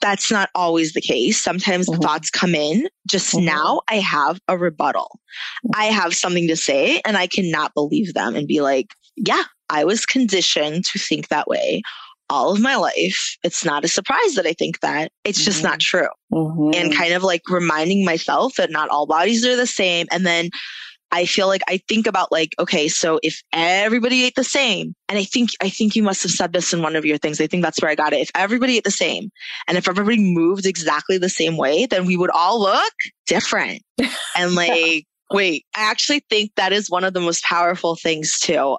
that's 0.02 0.32
not 0.32 0.50
always 0.56 0.94
the 0.94 1.02
case. 1.02 1.42
Sometimes 1.42 1.88
mm-hmm. 1.88 2.02
thoughts 2.02 2.30
come 2.30 2.56
in. 2.56 2.88
Just 3.08 3.36
mm-hmm. 3.36 3.46
now, 3.46 3.82
I 3.88 3.96
have 3.96 4.40
a 4.48 4.58
rebuttal. 4.58 5.20
I 5.76 5.86
have 5.86 6.16
something 6.16 6.48
to 6.48 6.56
say, 6.56 7.02
and 7.06 7.18
I 7.18 7.28
cannot 7.28 7.74
believe 7.74 8.14
them 8.14 8.36
and 8.36 8.48
be 8.48 8.62
like, 8.62 8.94
yeah, 9.16 9.44
I 9.70 9.84
was 9.84 10.06
conditioned 10.06 10.86
to 10.86 11.00
think 11.00 11.28
that 11.28 11.48
way 11.48 11.82
all 12.30 12.52
of 12.52 12.62
my 12.62 12.76
life. 12.76 13.38
It's 13.44 13.66
not 13.66 13.84
a 13.84 13.88
surprise 13.88 14.36
that 14.36 14.46
I 14.46 14.54
think 14.54 14.82
that. 14.82 15.12
It's 15.24 15.44
just 15.44 15.64
not 15.64 15.80
mm-hmm. 15.80 15.98
true. 15.98 16.10
And 16.32 16.92
mm-hmm. 16.92 16.98
kind 16.98 17.14
of 17.14 17.24
like 17.24 17.42
reminding 17.50 18.06
myself 18.06 18.56
that 18.56 18.72
not 18.72 18.90
all 18.90 19.08
bodies 19.08 19.46
are 19.46 19.56
the 19.56 19.68
same. 19.68 20.06
And 20.12 20.26
then 20.26 20.50
I 21.12 21.26
feel 21.26 21.48
like 21.48 21.62
I 21.68 21.78
think 21.88 22.08
about 22.08 22.32
like, 22.32 22.54
okay, 22.60 22.88
so 22.88 23.20
if 23.24 23.42
everybody 23.52 24.26
ate 24.26 24.36
the 24.36 24.44
same, 24.44 24.96
and 25.08 25.18
I 25.18 25.24
think 25.24 25.52
I 25.62 25.70
think 25.70 25.96
you 25.96 26.04
must 26.04 26.24
have 26.24 26.32
said 26.32 26.54
this 26.54 26.74
in 26.74 26.82
one 26.82 26.96
of 26.96 27.06
your 27.06 27.18
things. 27.18 27.42
I 27.42 27.48
think 27.48 27.64
that's 27.64 27.82
where 27.82 27.90
I 27.90 27.96
got 27.96 28.14
it. 28.14 28.22
If 28.22 28.32
everybody 28.36 28.78
ate 28.78 28.84
the 28.84 28.92
same, 28.92 29.32
and 29.68 29.78
if 29.78 29.88
everybody 29.88 30.20
moved 30.20 30.66
exactly 30.66 31.18
the 31.18 31.30
same 31.30 31.58
way, 31.58 31.86
then 31.86 32.06
we 32.06 32.18
would 32.18 32.30
all 32.32 32.60
look 32.60 32.94
different. 33.28 33.84
And 34.38 34.56
like, 34.56 35.06
wait, 35.32 35.66
I 35.76 35.90
actually 35.90 36.24
think 36.30 36.52
that 36.56 36.72
is 36.72 36.90
one 36.90 37.04
of 37.04 37.14
the 37.14 37.20
most 37.20 37.44
powerful 37.44 37.96
things 37.96 38.40
too. 38.40 38.78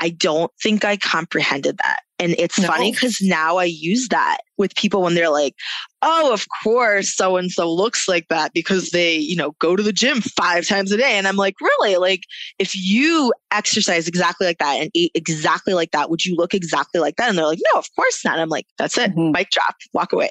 I 0.00 0.10
don't 0.10 0.52
think 0.62 0.84
I 0.84 0.96
comprehended 0.96 1.78
that. 1.82 2.00
And 2.18 2.34
it's 2.38 2.58
no. 2.58 2.66
funny 2.66 2.92
because 2.92 3.20
now 3.20 3.58
I 3.58 3.64
use 3.64 4.08
that 4.08 4.38
with 4.56 4.74
people 4.74 5.02
when 5.02 5.14
they're 5.14 5.30
like, 5.30 5.54
oh, 6.02 6.32
of 6.32 6.46
course, 6.62 7.14
so 7.14 7.36
and 7.36 7.50
so 7.50 7.72
looks 7.72 8.08
like 8.08 8.26
that 8.28 8.52
because 8.52 8.90
they, 8.90 9.16
you 9.16 9.36
know, 9.36 9.52
go 9.60 9.76
to 9.76 9.82
the 9.82 9.92
gym 9.92 10.20
five 10.20 10.66
times 10.66 10.90
a 10.90 10.96
day. 10.96 11.12
And 11.12 11.28
I'm 11.28 11.36
like, 11.36 11.54
really? 11.60 11.96
Like, 11.96 12.22
if 12.58 12.74
you 12.74 13.32
exercise 13.52 14.08
exactly 14.08 14.46
like 14.46 14.58
that 14.58 14.80
and 14.80 14.90
eat 14.94 15.12
exactly 15.14 15.74
like 15.74 15.92
that, 15.92 16.10
would 16.10 16.24
you 16.24 16.34
look 16.34 16.54
exactly 16.54 17.00
like 17.00 17.16
that? 17.16 17.28
And 17.28 17.38
they're 17.38 17.46
like, 17.46 17.60
no, 17.72 17.78
of 17.78 17.88
course 17.94 18.24
not. 18.24 18.34
And 18.34 18.42
I'm 18.42 18.48
like, 18.48 18.66
that's 18.78 18.98
it, 18.98 19.12
mm-hmm. 19.12 19.32
mic 19.32 19.50
drop, 19.50 19.76
walk 19.94 20.12
away. 20.12 20.30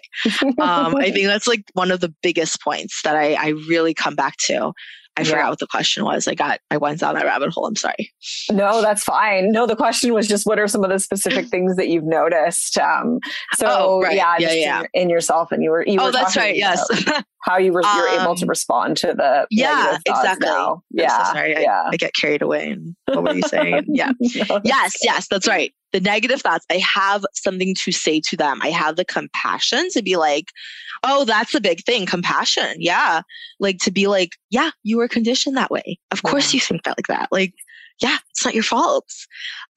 um, 0.59 0.95
I 0.97 1.11
think 1.13 1.27
that's 1.27 1.47
like 1.47 1.63
one 1.73 1.91
of 1.91 2.01
the 2.01 2.13
biggest 2.21 2.61
points 2.61 3.01
that 3.03 3.15
I, 3.15 3.33
I 3.33 3.47
really 3.69 3.93
come 3.93 4.15
back 4.15 4.35
to. 4.47 4.73
I 5.17 5.21
yeah. 5.21 5.29
forgot 5.31 5.49
what 5.49 5.59
the 5.59 5.67
question 5.67 6.05
was. 6.05 6.27
I 6.27 6.35
got 6.35 6.59
I 6.69 6.77
went 6.77 6.99
down 6.99 7.15
that 7.15 7.25
rabbit 7.25 7.49
hole. 7.49 7.65
I'm 7.65 7.75
sorry. 7.75 8.11
No, 8.51 8.81
that's 8.83 9.03
fine. 9.03 9.51
No, 9.51 9.65
the 9.65 9.75
question 9.75 10.13
was 10.13 10.27
just 10.27 10.45
what 10.45 10.59
are 10.59 10.67
some 10.67 10.83
of 10.83 10.91
the 10.91 10.99
specific 10.99 11.47
things 11.51 11.75
that 11.75 11.87
you've 11.89 12.03
noticed? 12.03 12.77
Um, 12.77 13.19
so 13.55 13.67
oh, 13.67 14.01
right. 14.01 14.15
yeah, 14.15 14.35
yeah, 14.37 14.51
yeah. 14.51 14.79
In, 14.93 15.03
in, 15.03 15.09
yourself, 15.09 15.51
and 15.51 15.63
you 15.63 15.71
were 15.71 15.83
you 15.87 15.99
oh, 15.99 16.05
were 16.05 16.11
that's 16.11 16.37
right. 16.37 16.55
Yes, 16.55 16.87
how 17.41 17.57
you 17.57 17.73
were 17.73 17.81
you're 17.81 18.09
able 18.09 18.35
to 18.35 18.45
um, 18.45 18.49
respond 18.49 18.97
to 18.97 19.07
the 19.07 19.47
yeah 19.49 19.97
exactly. 20.05 20.47
Now. 20.47 20.83
Yeah, 20.91 21.23
so 21.23 21.33
sorry. 21.33 21.61
Yeah. 21.61 21.83
I, 21.85 21.89
I, 21.93 21.97
get 21.97 22.13
carried 22.13 22.43
away. 22.43 22.69
And 22.69 22.95
what 23.07 23.23
were 23.23 23.33
you 23.33 23.41
saying? 23.41 23.85
yeah. 23.87 24.11
no, 24.19 24.61
yes, 24.63 24.97
yes, 25.01 25.27
that's 25.29 25.47
right. 25.47 25.73
The 25.93 26.01
negative 26.01 26.41
thoughts. 26.41 26.65
I 26.69 26.77
have 26.79 27.25
something 27.33 27.73
to 27.75 27.91
say 27.91 28.21
to 28.27 28.37
them. 28.37 28.59
I 28.61 28.69
have 28.69 28.95
the 28.95 29.05
compassion 29.05 29.87
to 29.91 30.01
be 30.01 30.17
like, 30.17 30.51
Oh, 31.03 31.25
that's 31.25 31.53
a 31.55 31.61
big 31.61 31.83
thing. 31.85 32.05
Compassion. 32.05 32.75
Yeah. 32.79 33.21
Like 33.59 33.77
to 33.79 33.91
be 33.91 34.07
like, 34.07 34.31
yeah, 34.49 34.71
you 34.83 34.97
were 34.97 35.07
conditioned 35.07 35.57
that 35.57 35.71
way. 35.71 35.99
Of 36.11 36.23
course 36.23 36.53
you 36.53 36.59
think 36.59 36.83
that 36.83 36.97
like 36.97 37.07
that. 37.07 37.29
Like, 37.31 37.53
yeah, 38.01 38.17
it's 38.29 38.45
not 38.45 38.53
your 38.53 38.63
fault. 38.63 39.05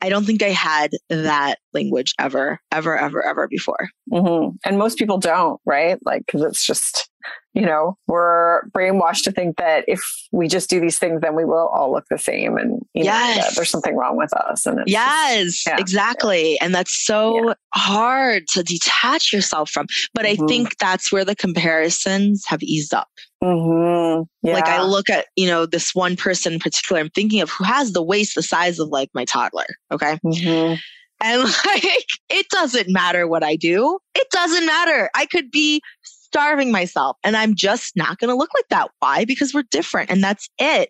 I 0.00 0.08
don't 0.08 0.24
think 0.24 0.42
I 0.42 0.50
had 0.50 0.92
that 1.08 1.58
language 1.72 2.14
ever, 2.18 2.60
ever, 2.70 2.96
ever, 2.96 3.24
ever 3.24 3.48
before. 3.48 3.88
Mm-hmm. 4.12 4.56
And 4.64 4.78
most 4.78 4.98
people 4.98 5.18
don't, 5.18 5.60
right? 5.64 5.98
Like, 6.04 6.26
cause 6.26 6.42
it's 6.42 6.64
just, 6.64 7.09
you 7.52 7.62
know, 7.62 7.96
we're 8.06 8.62
brainwashed 8.70 9.24
to 9.24 9.32
think 9.32 9.56
that 9.56 9.84
if 9.88 10.00
we 10.30 10.46
just 10.46 10.70
do 10.70 10.80
these 10.80 10.98
things, 10.98 11.20
then 11.20 11.34
we 11.34 11.44
will 11.44 11.68
all 11.74 11.90
look 11.90 12.04
the 12.08 12.18
same. 12.18 12.56
And, 12.56 12.80
you 12.94 13.04
yes. 13.04 13.38
know, 13.38 13.50
there's 13.56 13.70
something 13.70 13.96
wrong 13.96 14.16
with 14.16 14.32
us. 14.34 14.66
And 14.66 14.78
yes, 14.86 15.44
just, 15.44 15.66
yeah, 15.66 15.76
exactly. 15.78 16.52
Yeah. 16.52 16.58
And 16.62 16.74
that's 16.74 17.04
so 17.04 17.48
yeah. 17.48 17.54
hard 17.74 18.46
to 18.52 18.62
detach 18.62 19.32
yourself 19.32 19.68
from. 19.70 19.86
But 20.14 20.26
mm-hmm. 20.26 20.44
I 20.44 20.46
think 20.46 20.78
that's 20.78 21.10
where 21.10 21.24
the 21.24 21.34
comparisons 21.34 22.44
have 22.46 22.62
eased 22.62 22.94
up. 22.94 23.08
Mm-hmm. 23.42 24.22
Yeah. 24.46 24.54
Like 24.54 24.68
I 24.68 24.82
look 24.82 25.10
at, 25.10 25.26
you 25.34 25.48
know, 25.48 25.66
this 25.66 25.92
one 25.92 26.14
person 26.14 26.52
in 26.52 26.60
particular 26.60 27.00
I'm 27.00 27.10
thinking 27.10 27.40
of 27.40 27.50
who 27.50 27.64
has 27.64 27.92
the 27.92 28.02
waist 28.02 28.36
the 28.36 28.42
size 28.42 28.78
of 28.78 28.88
like 28.88 29.10
my 29.12 29.24
toddler. 29.24 29.66
Okay. 29.90 30.18
Mm-hmm. 30.24 30.74
And 31.22 31.42
like, 31.66 32.06
it 32.28 32.48
doesn't 32.50 32.88
matter 32.88 33.26
what 33.26 33.42
I 33.42 33.56
do. 33.56 33.98
It 34.14 34.28
doesn't 34.30 34.66
matter. 34.66 35.10
I 35.14 35.26
could 35.26 35.50
be 35.50 35.82
starving 36.30 36.70
myself 36.70 37.16
and 37.24 37.36
I'm 37.36 37.56
just 37.56 37.96
not 37.96 38.18
going 38.18 38.28
to 38.28 38.36
look 38.36 38.50
like 38.54 38.68
that. 38.70 38.90
Why? 39.00 39.24
Because 39.24 39.52
we're 39.52 39.64
different 39.64 40.10
and 40.10 40.22
that's 40.22 40.48
it. 40.58 40.88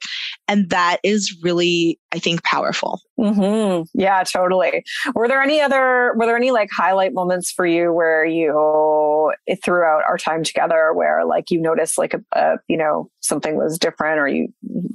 And 0.48 0.68
that 0.68 0.98
is 1.02 1.34
really, 1.42 1.98
I 2.12 2.18
think, 2.18 2.44
powerful. 2.44 3.00
Mm-hmm. 3.18 3.84
Yeah, 3.98 4.22
totally. 4.24 4.84
Were 5.14 5.28
there 5.28 5.40
any 5.40 5.60
other, 5.62 6.12
were 6.16 6.26
there 6.26 6.36
any 6.36 6.50
like 6.50 6.68
highlight 6.76 7.14
moments 7.14 7.50
for 7.50 7.66
you 7.66 7.90
where 7.92 8.24
you, 8.24 9.32
throughout 9.64 10.02
our 10.06 10.18
time 10.18 10.44
together, 10.44 10.92
where 10.92 11.24
like 11.24 11.50
you 11.50 11.60
noticed 11.60 11.96
like 11.96 12.14
a, 12.14 12.20
a 12.32 12.56
you 12.68 12.76
know, 12.76 13.08
something 13.20 13.56
was 13.56 13.78
different 13.78 14.18
or 14.18 14.28
you, 14.28 14.48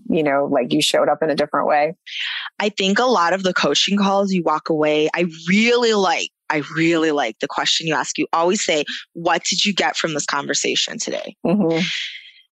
you 0.09 0.21
know, 0.21 0.47
like 0.51 0.71
you 0.73 0.81
showed 0.81 1.09
up 1.09 1.23
in 1.23 1.29
a 1.29 1.35
different 1.35 1.67
way? 1.67 1.95
I 2.59 2.69
think 2.69 2.99
a 2.99 3.05
lot 3.05 3.33
of 3.33 3.43
the 3.43 3.53
coaching 3.53 3.97
calls 3.97 4.31
you 4.31 4.43
walk 4.43 4.69
away, 4.69 5.09
I 5.15 5.25
really 5.49 5.93
like 5.93 6.29
I 6.49 6.63
really 6.75 7.11
like 7.11 7.39
the 7.39 7.47
question 7.47 7.87
you 7.87 7.93
ask. 7.93 8.17
You 8.17 8.27
always 8.33 8.63
say, 8.63 8.85
What 9.13 9.43
did 9.43 9.65
you 9.65 9.73
get 9.73 9.97
from 9.97 10.13
this 10.13 10.25
conversation 10.25 10.97
today? 10.99 11.35
Mm-hmm. 11.45 11.79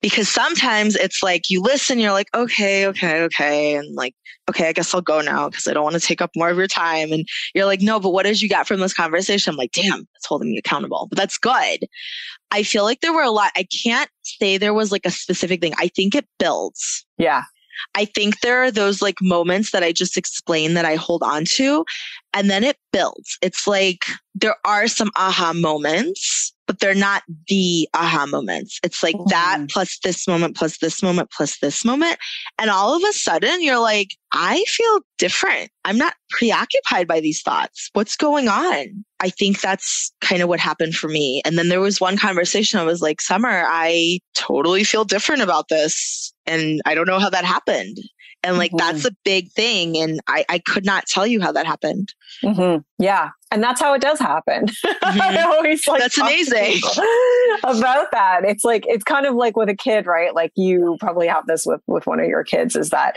Because 0.03 0.31
sometimes 0.31 0.97
it's 0.97 1.23
like 1.23 1.51
you 1.51 1.61
listen, 1.61 1.99
you're 1.99 2.13
like, 2.13 2.29
okay, 2.35 2.87
okay, 2.87 3.21
okay. 3.23 3.77
And 3.77 3.95
like, 3.95 4.15
okay, 4.49 4.69
I 4.69 4.73
guess 4.73 4.95
I'll 4.95 5.03
go 5.03 5.21
now 5.21 5.51
because 5.51 5.67
I 5.67 5.75
don't 5.75 5.85
want 5.85 5.95
to 5.95 6.01
take 6.01 6.23
up 6.23 6.31
more 6.35 6.49
of 6.49 6.57
your 6.57 6.67
time. 6.67 7.13
And 7.13 7.27
you're 7.55 7.67
like, 7.67 7.83
no, 7.83 8.01
but 8.01 8.11
what 8.11 8.25
did 8.25 8.41
you 8.41 8.49
get 8.49 8.67
from 8.67 8.81
this 8.81 8.95
conversation? 8.95 9.53
I'm 9.53 9.59
like, 9.59 9.73
damn, 9.73 10.07
it's 10.17 10.27
holding 10.27 10.51
me 10.51 10.59
accountable. 10.59 11.07
But 11.11 11.19
that's 11.19 11.37
good. 11.37 11.87
I 12.51 12.63
feel 12.63 12.85
like 12.85 13.01
there 13.01 13.13
were 13.13 13.23
a 13.23 13.31
lot. 13.31 13.53
I 13.57 13.67
can't 13.85 14.09
say 14.23 14.57
there 14.57 14.73
was 14.73 14.91
like 14.91 15.05
a 15.05 15.11
specific 15.11 15.61
thing. 15.61 15.75
I 15.79 15.89
think 15.89 16.15
it 16.15 16.27
builds. 16.39 17.05
Yeah. 17.19 17.43
I 17.95 18.05
think 18.05 18.41
there 18.41 18.63
are 18.63 18.71
those 18.71 19.03
like 19.03 19.17
moments 19.21 19.71
that 19.73 19.83
I 19.83 19.93
just 19.93 20.17
explained 20.17 20.77
that 20.77 20.85
I 20.85 20.97
hold 20.97 21.23
on 21.23 21.45
to, 21.57 21.85
and 22.35 22.51
then 22.51 22.65
it 22.65 22.77
builds. 22.93 23.39
It's 23.43 23.67
like 23.67 24.05
there 24.35 24.57
are 24.65 24.89
some 24.89 25.11
aha 25.17 25.53
moments, 25.53 26.55
but 26.67 26.79
they're 26.79 26.95
not 26.95 27.23
the 27.49 27.89
aha 27.95 28.27
moments. 28.27 28.79
It's 28.85 29.03
like 29.03 29.17
mm-hmm. 29.17 29.31
that 29.31 29.67
plus 29.71 29.99
this 30.05 30.29
moment, 30.29 30.57
plus 30.57 30.79
this 30.79 31.03
moment, 31.03 31.31
plus 31.31 31.59
this 31.59 31.85
moment. 31.85 32.17
And 32.59 32.71
all 32.71 32.97
of 32.97 33.03
a 33.03 33.13
sudden 33.13 33.63
you're 33.63 33.81
like, 33.81 34.17
I 34.33 34.65
feel 34.69 35.01
different. 35.19 35.71
I'm 35.85 35.99
not 35.99 36.15
preoccupied 36.31 37.09
by 37.09 37.21
these 37.21 37.43
thoughts. 37.43 37.91
What's 37.93 38.17
going 38.17 38.49
on? 38.49 39.05
I 39.21 39.29
think 39.29 39.61
that's 39.61 40.13
kind 40.21 40.43
of 40.43 40.49
what 40.49 40.61
happened 40.61 40.95
for 40.95 41.09
me. 41.09 41.43
And 41.45 41.59
then 41.59 41.69
there 41.69 41.81
was 41.81 42.01
one 42.01 42.17
conversation 42.17 42.81
I 42.81 42.85
was 42.85 43.03
like, 43.03 43.21
Summer, 43.21 43.65
I 43.67 44.21
totally 44.35 44.85
feel 44.85 45.05
different 45.05 45.43
about 45.43 45.69
this. 45.69 46.33
And 46.47 46.81
I 46.87 46.95
don't 46.95 47.07
know 47.07 47.19
how 47.19 47.31
that 47.31 47.45
happened. 47.45 47.99
And 48.43 48.57
like, 48.57 48.71
mm-hmm. 48.71 48.79
that's 48.79 49.05
a 49.05 49.15
big 49.25 49.53
thing. 49.53 49.99
And 49.99 50.21
I, 50.27 50.45
I 50.49 50.59
could 50.61 50.87
not 50.87 51.07
tell 51.07 51.27
you 51.27 51.41
how 51.41 51.53
that 51.53 51.67
happened. 51.67 52.15
Mm-hmm. 52.43 52.81
Yeah. 53.03 53.31
And 53.51 53.63
that's 53.63 53.81
how 53.81 53.93
it 53.95 54.01
does 54.01 54.19
happen. 54.19 54.67
Mm-hmm. 55.11 55.21
I 55.23 55.43
always 55.43 55.89
like, 55.89 56.01
that's 56.01 56.19
amazing 56.19 56.75
about 57.65 58.13
that. 58.13 58.45
It's 58.45 58.65
like, 58.65 58.85
it's 58.87 59.03
kind 59.03 59.27
of 59.27 59.35
like 59.35 59.57
with 59.57 59.69
a 59.69 59.75
kid, 59.75 60.07
right? 60.07 60.33
Like 60.33 60.53
you 60.55 60.99
probably 61.01 61.27
have 61.27 61.47
this 61.47 61.67
with, 61.67 61.81
with 61.89 62.07
one 62.07 62.21
of 62.21 62.27
your 62.27 62.45
kids 62.45 62.77
is 62.77 62.91
that 62.91 63.17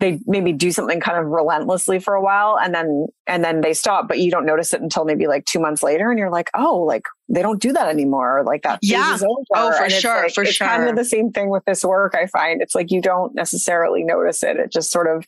they 0.00 0.20
maybe 0.26 0.52
do 0.52 0.72
something 0.72 1.00
kind 1.00 1.18
of 1.18 1.26
relentlessly 1.26 1.98
for 1.98 2.14
a 2.14 2.20
while 2.20 2.58
and 2.58 2.74
then 2.74 3.06
and 3.26 3.44
then 3.44 3.60
they 3.60 3.72
stop 3.72 4.08
but 4.08 4.18
you 4.18 4.30
don't 4.30 4.44
notice 4.44 4.74
it 4.74 4.82
until 4.82 5.04
maybe 5.04 5.26
like 5.26 5.44
two 5.44 5.60
months 5.60 5.82
later 5.82 6.10
and 6.10 6.18
you're 6.18 6.30
like 6.30 6.50
oh 6.54 6.78
like 6.80 7.04
they 7.28 7.42
don't 7.42 7.62
do 7.62 7.72
that 7.72 7.88
anymore. 7.88 8.42
Like 8.44 8.62
that 8.62 8.80
yeah. 8.82 9.16
oh 9.22 9.72
for 9.72 9.84
and 9.84 9.92
sure 9.92 10.22
like, 10.24 10.34
for 10.34 10.42
it's 10.42 10.54
sure 10.54 10.66
kind 10.66 10.88
of 10.88 10.96
the 10.96 11.04
same 11.04 11.32
thing 11.32 11.48
with 11.48 11.64
this 11.64 11.84
work 11.84 12.14
i 12.14 12.26
find. 12.26 12.60
It's 12.60 12.74
like 12.74 12.90
you 12.90 13.00
don't 13.00 13.34
necessarily 13.34 14.02
notice 14.04 14.42
it. 14.42 14.56
It 14.56 14.70
just 14.70 14.90
sort 14.90 15.06
of 15.06 15.24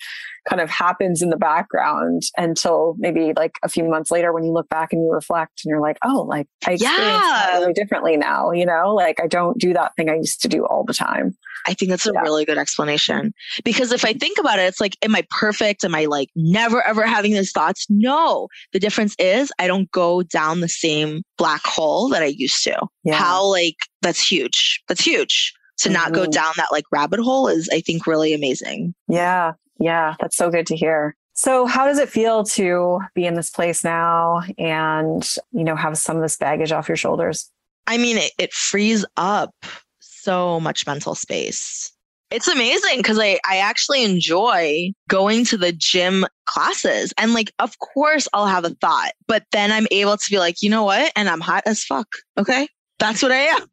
kind 0.48 0.60
of 0.60 0.70
happens 0.70 1.22
in 1.22 1.30
the 1.30 1.36
background 1.36 2.22
until 2.36 2.94
maybe 2.98 3.32
like 3.36 3.58
a 3.62 3.68
few 3.68 3.84
months 3.84 4.10
later 4.10 4.32
when 4.32 4.44
you 4.44 4.52
look 4.52 4.68
back 4.68 4.92
and 4.92 5.02
you 5.02 5.10
reflect 5.10 5.62
and 5.64 5.70
you're 5.70 5.80
like 5.80 5.98
oh 6.04 6.22
like 6.22 6.46
i 6.66 6.72
experience 6.72 7.02
yeah. 7.02 7.58
really 7.58 7.72
differently 7.72 8.16
now 8.16 8.50
you 8.50 8.64
know 8.64 8.94
like 8.94 9.20
i 9.20 9.26
don't 9.26 9.58
do 9.58 9.72
that 9.72 9.94
thing 9.96 10.08
i 10.08 10.14
used 10.14 10.40
to 10.40 10.48
do 10.48 10.64
all 10.66 10.84
the 10.84 10.94
time 10.94 11.36
I 11.66 11.74
think 11.74 11.90
that's 11.90 12.06
a 12.06 12.12
yeah. 12.14 12.20
really 12.20 12.44
good 12.44 12.58
explanation. 12.58 13.34
Because 13.64 13.92
if 13.92 14.04
I 14.04 14.12
think 14.12 14.38
about 14.38 14.58
it, 14.58 14.62
it's 14.62 14.80
like, 14.80 14.96
am 15.02 15.14
I 15.14 15.24
perfect? 15.30 15.84
Am 15.84 15.94
I 15.94 16.04
like 16.04 16.28
never 16.36 16.80
ever 16.82 17.06
having 17.06 17.32
these 17.32 17.52
thoughts? 17.52 17.86
No. 17.90 18.48
The 18.72 18.78
difference 18.78 19.14
is 19.18 19.52
I 19.58 19.66
don't 19.66 19.90
go 19.90 20.22
down 20.22 20.60
the 20.60 20.68
same 20.68 21.22
black 21.36 21.62
hole 21.64 22.08
that 22.10 22.22
I 22.22 22.26
used 22.26 22.62
to. 22.64 22.86
Yeah. 23.04 23.14
How 23.14 23.44
like 23.50 23.76
that's 24.02 24.20
huge. 24.20 24.82
That's 24.88 25.04
huge. 25.04 25.52
To 25.78 25.88
mm-hmm. 25.88 25.94
not 25.94 26.12
go 26.12 26.22
mm-hmm. 26.22 26.30
down 26.30 26.52
that 26.56 26.68
like 26.72 26.84
rabbit 26.92 27.20
hole 27.20 27.48
is, 27.48 27.68
I 27.72 27.80
think, 27.80 28.06
really 28.06 28.32
amazing. 28.32 28.94
Yeah. 29.08 29.52
Yeah. 29.78 30.14
That's 30.20 30.36
so 30.36 30.50
good 30.50 30.66
to 30.68 30.76
hear. 30.76 31.16
So 31.34 31.66
how 31.66 31.86
does 31.86 31.98
it 31.98 32.08
feel 32.08 32.44
to 32.44 33.00
be 33.14 33.26
in 33.26 33.34
this 33.34 33.50
place 33.50 33.84
now 33.84 34.42
and, 34.56 35.36
you 35.52 35.64
know, 35.64 35.76
have 35.76 35.98
some 35.98 36.16
of 36.16 36.22
this 36.22 36.36
baggage 36.36 36.72
off 36.72 36.88
your 36.88 36.96
shoulders? 36.96 37.50
I 37.86 37.98
mean, 37.98 38.16
it, 38.16 38.32
it 38.38 38.52
frees 38.54 39.04
up 39.16 39.54
so 40.00 40.58
much 40.60 40.86
mental 40.86 41.14
space. 41.14 41.92
It's 42.30 42.48
amazing 42.48 42.96
because 42.96 43.18
I, 43.20 43.38
I 43.48 43.58
actually 43.58 44.02
enjoy 44.02 44.92
going 45.08 45.44
to 45.44 45.56
the 45.56 45.72
gym 45.72 46.26
classes. 46.46 47.12
And 47.18 47.34
like, 47.34 47.52
of 47.60 47.78
course, 47.78 48.26
I'll 48.32 48.46
have 48.46 48.64
a 48.64 48.70
thought, 48.70 49.12
but 49.28 49.44
then 49.52 49.70
I'm 49.70 49.86
able 49.90 50.16
to 50.16 50.30
be 50.30 50.38
like, 50.38 50.62
you 50.62 50.70
know 50.70 50.84
what? 50.84 51.12
And 51.14 51.28
I'm 51.28 51.40
hot 51.40 51.62
as 51.66 51.84
fuck. 51.84 52.08
Okay. 52.36 52.66
That's 52.98 53.22
what 53.22 53.32
I 53.32 53.36
am. 53.36 53.66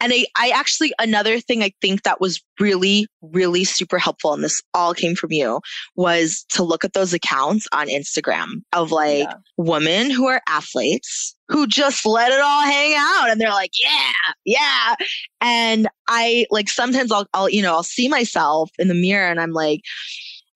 And 0.00 0.12
I, 0.12 0.26
I 0.36 0.50
actually, 0.50 0.92
another 0.98 1.38
thing 1.38 1.62
I 1.62 1.72
think 1.80 2.02
that 2.02 2.20
was 2.20 2.42
really, 2.58 3.06
really 3.22 3.64
super 3.64 3.98
helpful, 3.98 4.34
and 4.34 4.42
this 4.42 4.60
all 4.74 4.94
came 4.94 5.14
from 5.14 5.32
you, 5.32 5.60
was 5.96 6.44
to 6.50 6.62
look 6.62 6.84
at 6.84 6.92
those 6.92 7.12
accounts 7.12 7.66
on 7.72 7.88
Instagram 7.88 8.62
of 8.72 8.90
like 8.90 9.28
yeah. 9.28 9.34
women 9.56 10.10
who 10.10 10.26
are 10.26 10.42
athletes 10.48 11.36
who 11.48 11.66
just 11.66 12.06
let 12.06 12.32
it 12.32 12.40
all 12.40 12.62
hang 12.62 12.94
out 12.96 13.30
and 13.30 13.40
they're 13.40 13.50
like, 13.50 13.72
yeah, 13.82 14.32
yeah. 14.44 14.94
And 15.40 15.88
I 16.08 16.46
like 16.50 16.68
sometimes 16.68 17.12
I'll, 17.12 17.26
I'll, 17.34 17.48
you 17.48 17.62
know, 17.62 17.74
I'll 17.74 17.82
see 17.82 18.08
myself 18.08 18.70
in 18.78 18.88
the 18.88 18.94
mirror 18.94 19.28
and 19.28 19.40
I'm 19.40 19.52
like, 19.52 19.82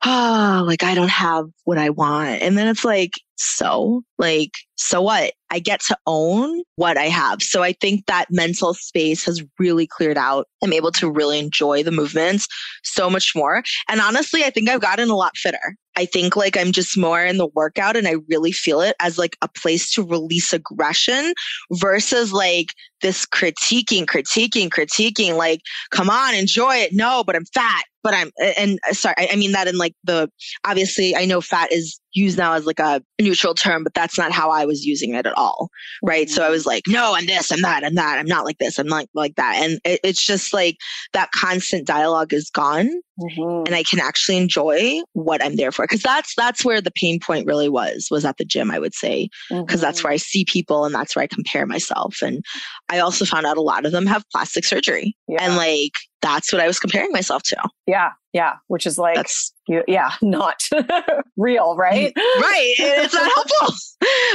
oh, 0.04 0.64
like 0.66 0.84
I 0.84 0.94
don't 0.94 1.10
have 1.10 1.46
what 1.64 1.78
I 1.78 1.90
want. 1.90 2.42
And 2.42 2.56
then 2.56 2.68
it's 2.68 2.84
like, 2.84 3.12
so 3.36 4.02
like, 4.18 4.52
so 4.76 5.02
what? 5.02 5.32
I 5.50 5.58
get 5.60 5.80
to 5.88 5.96
own 6.06 6.62
what 6.76 6.98
I 6.98 7.06
have. 7.06 7.42
So 7.42 7.62
I 7.62 7.72
think 7.72 8.06
that 8.06 8.26
mental 8.30 8.74
space 8.74 9.24
has 9.24 9.42
really 9.58 9.86
cleared 9.86 10.18
out. 10.18 10.46
I'm 10.62 10.72
able 10.72 10.92
to 10.92 11.10
really 11.10 11.38
enjoy 11.38 11.82
the 11.82 11.90
movements 11.90 12.46
so 12.82 13.08
much 13.08 13.32
more. 13.34 13.62
And 13.88 14.00
honestly, 14.00 14.44
I 14.44 14.50
think 14.50 14.68
I've 14.68 14.80
gotten 14.80 15.08
a 15.08 15.16
lot 15.16 15.36
fitter. 15.36 15.76
I 15.96 16.04
think 16.04 16.36
like 16.36 16.56
I'm 16.56 16.70
just 16.70 16.96
more 16.96 17.24
in 17.24 17.38
the 17.38 17.48
workout 17.48 17.96
and 17.96 18.06
I 18.06 18.16
really 18.28 18.52
feel 18.52 18.80
it 18.80 18.94
as 19.00 19.18
like 19.18 19.36
a 19.42 19.48
place 19.48 19.92
to 19.94 20.04
release 20.04 20.52
aggression 20.52 21.32
versus 21.72 22.32
like 22.32 22.68
this 23.02 23.26
critiquing, 23.26 24.04
critiquing, 24.04 24.68
critiquing, 24.68 25.36
like, 25.36 25.60
come 25.90 26.08
on, 26.08 26.34
enjoy 26.34 26.76
it. 26.76 26.92
No, 26.92 27.24
but 27.24 27.34
I'm 27.34 27.46
fat 27.46 27.82
but 28.08 28.14
I'm 28.14 28.30
and 28.58 28.78
uh, 28.88 28.94
sorry, 28.94 29.14
I 29.18 29.36
mean 29.36 29.52
that 29.52 29.68
in 29.68 29.76
like 29.76 29.94
the 30.04 30.30
obviously 30.64 31.14
I 31.14 31.26
know 31.26 31.40
fat 31.40 31.70
is 31.72 32.00
used 32.18 32.38
now 32.38 32.54
as 32.54 32.66
like 32.66 32.78
a 32.78 33.02
neutral 33.20 33.54
term, 33.54 33.84
but 33.84 33.94
that's 33.94 34.18
not 34.18 34.32
how 34.32 34.50
I 34.50 34.64
was 34.64 34.84
using 34.84 35.14
it 35.14 35.26
at 35.26 35.36
all. 35.36 35.68
Right. 36.02 36.26
Mm-hmm. 36.26 36.34
So 36.34 36.42
I 36.42 36.46
mm-hmm. 36.46 36.52
was 36.52 36.66
like, 36.66 36.82
no, 36.86 37.14
I'm 37.14 37.26
this, 37.26 37.50
I'm 37.50 37.62
that, 37.62 37.84
I'm 37.84 37.94
that. 37.94 38.18
I'm 38.18 38.26
not 38.26 38.44
like 38.44 38.58
this. 38.58 38.78
I'm 38.78 38.86
not 38.86 39.06
like 39.14 39.36
that. 39.36 39.56
And 39.62 39.80
it, 39.84 40.00
it's 40.02 40.24
just 40.24 40.52
like 40.52 40.76
that 41.12 41.30
constant 41.32 41.86
dialogue 41.86 42.32
is 42.32 42.50
gone. 42.50 42.90
Mm-hmm. 43.20 43.66
And 43.66 43.74
I 43.74 43.82
can 43.82 43.98
actually 43.98 44.36
enjoy 44.36 45.00
what 45.12 45.42
I'm 45.42 45.56
there 45.56 45.72
for. 45.72 45.86
Cause 45.86 46.02
that's 46.02 46.34
that's 46.36 46.64
where 46.64 46.80
the 46.80 46.92
pain 46.92 47.18
point 47.18 47.46
really 47.46 47.68
was, 47.68 48.08
was 48.10 48.24
at 48.24 48.36
the 48.38 48.44
gym, 48.44 48.70
I 48.70 48.78
would 48.78 48.94
say. 48.94 49.28
because 49.48 49.66
mm-hmm. 49.66 49.80
that's 49.80 50.04
where 50.04 50.12
I 50.12 50.16
see 50.16 50.44
people 50.44 50.84
and 50.84 50.94
that's 50.94 51.16
where 51.16 51.22
I 51.22 51.26
compare 51.26 51.66
myself. 51.66 52.16
And 52.22 52.44
I 52.88 52.98
also 52.98 53.24
found 53.24 53.46
out 53.46 53.56
a 53.56 53.62
lot 53.62 53.86
of 53.86 53.92
them 53.92 54.06
have 54.06 54.24
plastic 54.32 54.64
surgery. 54.64 55.16
Yeah. 55.26 55.44
And 55.44 55.56
like 55.56 55.92
that's 56.22 56.52
what 56.52 56.60
I 56.60 56.66
was 56.66 56.78
comparing 56.78 57.12
myself 57.12 57.42
to. 57.44 57.68
Yeah. 57.86 58.10
Yeah. 58.32 58.54
Which 58.66 58.86
is 58.86 58.98
like, 58.98 59.16
that's, 59.16 59.52
yeah, 59.66 60.12
not 60.22 60.62
real, 61.36 61.76
right? 61.76 62.12
Right. 62.16 62.74
It's 62.78 63.14
not 63.14 63.30
helpful. 63.34 63.76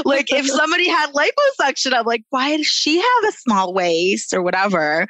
like 0.05 0.27
if 0.29 0.47
somebody 0.47 0.89
had 0.89 1.13
liposuction, 1.13 1.93
I'm 1.93 2.05
like, 2.05 2.23
why 2.29 2.57
does 2.57 2.67
she 2.67 2.97
have 2.97 3.29
a 3.29 3.31
small 3.33 3.73
waist 3.73 4.33
or 4.33 4.41
whatever? 4.41 5.07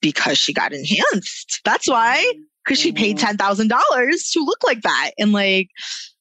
Because 0.00 0.38
she 0.38 0.52
got 0.52 0.72
enhanced. 0.72 1.60
That's 1.64 1.88
why. 1.88 2.32
Because 2.64 2.80
she 2.80 2.92
paid 2.92 3.18
mm-hmm. 3.18 3.36
$10,000 3.36 4.32
to 4.32 4.40
look 4.40 4.64
like 4.64 4.82
that. 4.82 5.12
And 5.18 5.32
like, 5.32 5.70